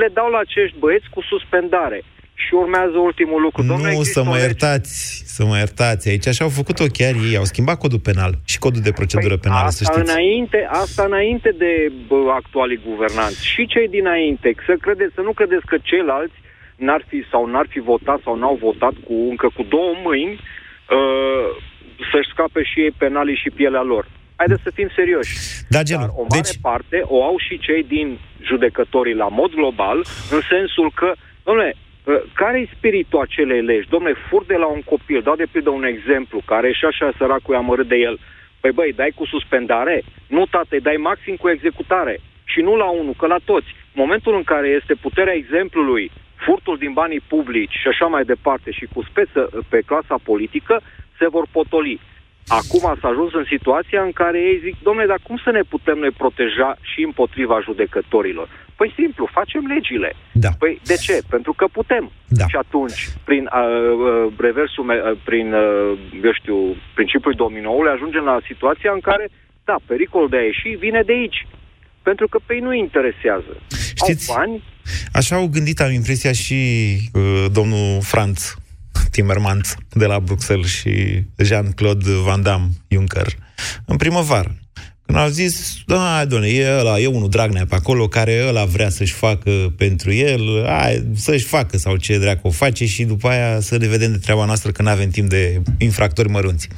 [0.00, 2.02] le dau la acești băieți cu suspendare.
[2.44, 3.62] Și urmează ultimul lucru.
[3.62, 6.08] Domnule, Nu, există să mă o lege- iertați, să mă iertați.
[6.08, 7.36] Aici așa au făcut-o chiar ei.
[7.36, 10.12] Au schimbat codul penal și codul de procedură penală, să Păi Asta știți.
[10.16, 13.46] înainte, asta înainte de bă, actualii guvernanți.
[13.52, 14.48] Și cei dinainte.
[14.66, 16.34] Să, credeți, să nu credeți că ceilalți
[16.86, 21.46] n-ar fi sau n-ar fi votat sau n-au votat cu încă cu două mâini uh,
[22.12, 24.04] să-și scape și ei penalii și pielea lor.
[24.36, 25.32] Haideți să fim serioși.
[25.68, 29.54] Da, Gelu, Dar o mare deci- parte o au și cei din judecătorii la mod
[29.54, 29.98] global,
[30.30, 31.12] în sensul că,
[31.44, 31.74] domnule,
[32.04, 33.88] uh, care-i spiritul acelei legi?
[33.88, 37.12] Domnule, fur de la un copil, dau de pildă un exemplu, care e și așa
[37.18, 38.18] săracul i-a amărât de el.
[38.60, 40.02] Păi băi, dai cu suspendare?
[40.26, 42.20] Nu, tate, dai maxim cu executare.
[42.44, 43.66] Și nu la unul, că la toți.
[43.94, 46.10] Momentul în care este puterea exemplului,
[46.46, 50.80] furtul din banii publici și așa mai departe și cu speță pe clasa politică,
[51.18, 52.00] se vor potoli.
[52.46, 55.98] Acum s-a ajuns în situația în care ei zic, domnule, dar cum să ne putem
[55.98, 58.48] noi proteja și împotriva judecătorilor?
[58.76, 60.12] Păi simplu, facem legile.
[60.32, 60.48] Da.
[60.58, 61.20] Păi de ce?
[61.28, 62.10] Pentru că putem.
[62.28, 62.46] Da.
[62.46, 63.60] Și atunci, prin uh,
[64.06, 69.28] uh, reversul, me- uh, prin, uh, eu știu, principiul dominoului, ajungem la situația în care,
[69.64, 71.46] da, pericolul de a ieși vine de aici.
[72.02, 73.52] Pentru că pe ei nu interesează.
[73.94, 74.62] Știți, Au bani,
[75.12, 76.54] Așa au gândit, am impresia, și
[77.12, 78.54] uh, domnul Franz
[79.10, 83.36] Timmermans de la Bruxelles și Jean-Claude Van Damme Juncker
[83.84, 84.60] în primăvară.
[85.06, 88.88] Când au zis, da, doamne, e ăla, e unul Dragnea pe acolo care ăla vrea
[88.88, 93.60] să-și facă pentru el, hai, să-și facă sau ce dracu o face și după aia
[93.60, 96.68] să ne vedem de treaba noastră că nu avem timp de infractori mărunți.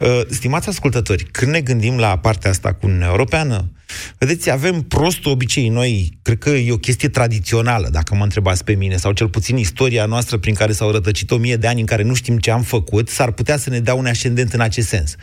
[0.00, 3.70] Uh, stimați ascultători, când ne gândim la partea asta cu Uniunea Europeană,
[4.18, 8.74] vedeți, avem prost obicei noi, cred că e o chestie tradițională, dacă mă întrebați pe
[8.74, 11.86] mine, sau cel puțin istoria noastră prin care s-au rătăcit o mie de ani în
[11.86, 14.88] care nu știm ce am făcut, s-ar putea să ne dea un ascendent în acest
[14.88, 15.14] sens.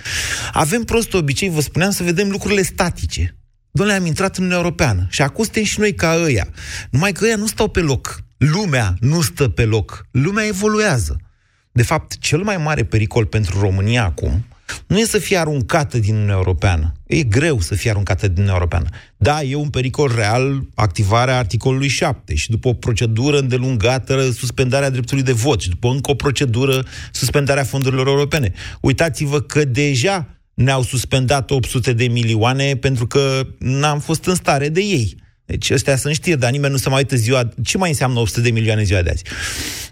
[0.52, 3.38] Avem prost obicei, vă spuneam, să vedem lucrurile statice.
[3.72, 6.48] Doamne, am intrat în Uniunea Europeană și acum suntem și noi ca ăia.
[6.90, 8.24] Numai că ăia nu stau pe loc.
[8.38, 10.08] Lumea nu stă pe loc.
[10.12, 11.18] Lumea evoluează.
[11.72, 14.46] De fapt, cel mai mare pericol pentru România acum
[14.88, 16.94] nu e să fie aruncată din Uniunea Europeană.
[17.08, 18.88] E greu să fie aruncată din Uniunea Europeană.
[19.18, 25.24] Da, e un pericol real activarea articolului 7 și după o procedură îndelungată suspendarea dreptului
[25.24, 28.52] de vot și după încă o procedură suspendarea fondurilor europene.
[28.82, 34.82] Uitați-vă că deja ne-au suspendat 800 de milioane pentru că n-am fost în stare de
[34.82, 35.16] ei.
[35.46, 37.50] Deci ăstea sunt știri, dar nimeni nu se mai uită ziua...
[37.64, 39.24] Ce mai înseamnă 800 de milioane în ziua de azi?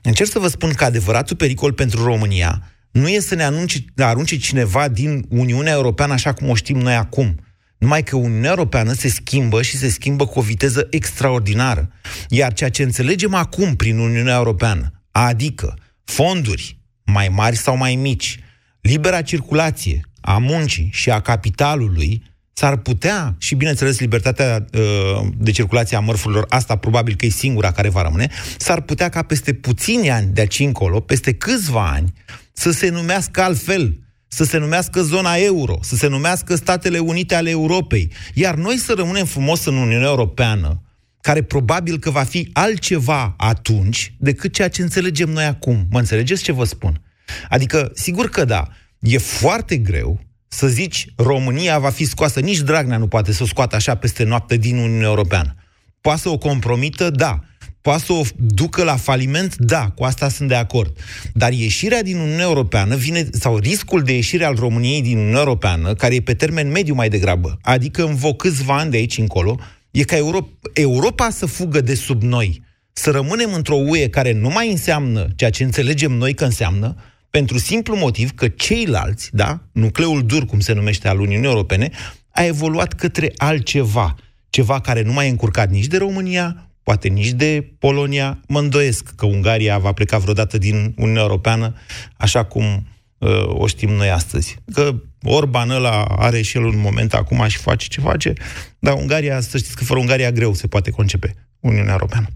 [0.01, 4.37] Încerc să vă spun că adevăratul pericol pentru România nu e să ne anunce, arunce
[4.37, 7.35] cineva din Uniunea Europeană așa cum o știm noi acum.
[7.77, 11.91] Numai că Uniunea Europeană se schimbă și se schimbă cu o viteză extraordinară.
[12.29, 18.39] Iar ceea ce înțelegem acum prin Uniunea Europeană, adică fonduri mai mari sau mai mici,
[18.81, 22.23] libera circulație a muncii și a capitalului,
[22.53, 27.71] s-ar putea, și bineînțeles libertatea uh, de circulație a mărfurilor, asta probabil că e singura
[27.71, 32.13] care va rămâne, s-ar putea ca peste puțini ani de aici încolo, peste câțiva ani,
[32.61, 37.49] să se numească altfel, să se numească zona euro, să se numească Statele Unite ale
[37.49, 40.81] Europei, iar noi să rămânem frumos în Uniunea Europeană,
[41.21, 45.87] care probabil că va fi altceva atunci decât ceea ce înțelegem noi acum.
[45.89, 47.01] Mă înțelegeți ce vă spun?
[47.49, 48.67] Adică, sigur că da,
[48.99, 53.45] e foarte greu să zici România va fi scoasă, nici Dragnea nu poate să o
[53.45, 55.55] scoată așa peste noapte din Uniunea Europeană.
[56.01, 57.39] Poate să o compromită, da.
[57.81, 60.97] Poate să o ducă la faliment, da, cu asta sunt de acord.
[61.33, 65.93] Dar ieșirea din Uniunea Europeană vine, sau riscul de ieșire al României din Uniunea Europeană,
[65.93, 69.59] care e pe termen mediu mai degrabă, adică în vă câțiva ani de aici încolo,
[69.91, 72.63] e ca Europa, Europa să fugă de sub noi,
[72.93, 76.95] să rămânem într-o UE care nu mai înseamnă ceea ce înțelegem noi că înseamnă,
[77.29, 81.89] pentru simplu motiv că ceilalți, da, nucleul dur, cum se numește al Uniunii Europene,
[82.31, 84.15] a evoluat către altceva,
[84.49, 88.39] ceva care nu mai e încurcat nici de România, poate nici de Polonia.
[88.47, 91.73] Mă îndoiesc că Ungaria va pleca vreodată din Uniunea Europeană,
[92.17, 92.87] așa cum
[93.17, 94.55] uh, o știm noi astăzi.
[94.73, 98.33] Că Orban ăla are și el un moment acum și face ce face,
[98.79, 102.27] dar Ungaria, să știți că fără Ungaria greu se poate concepe Uniunea Europeană.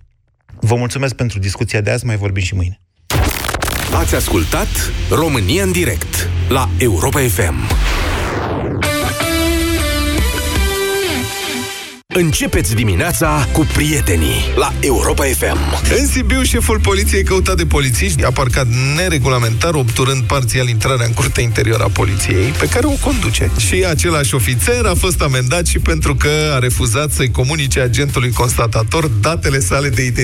[0.59, 2.81] Vă mulțumesc pentru discuția de azi, mai vorbim și mâine.
[3.93, 4.67] Ați ascultat
[5.09, 7.55] România în direct la Europa FM.
[12.17, 15.57] Începeți dimineața cu prietenii la Europa FM.
[15.99, 21.43] În Sibiu, șeful poliției căutat de polițiști a parcat neregulamentar, obturând parțial intrarea în curtea
[21.43, 23.51] interioară a poliției, pe care o conduce.
[23.57, 29.07] Și același ofițer a fost amendat și pentru că a refuzat să-i comunice agentului constatator
[29.07, 30.23] datele sale de identitate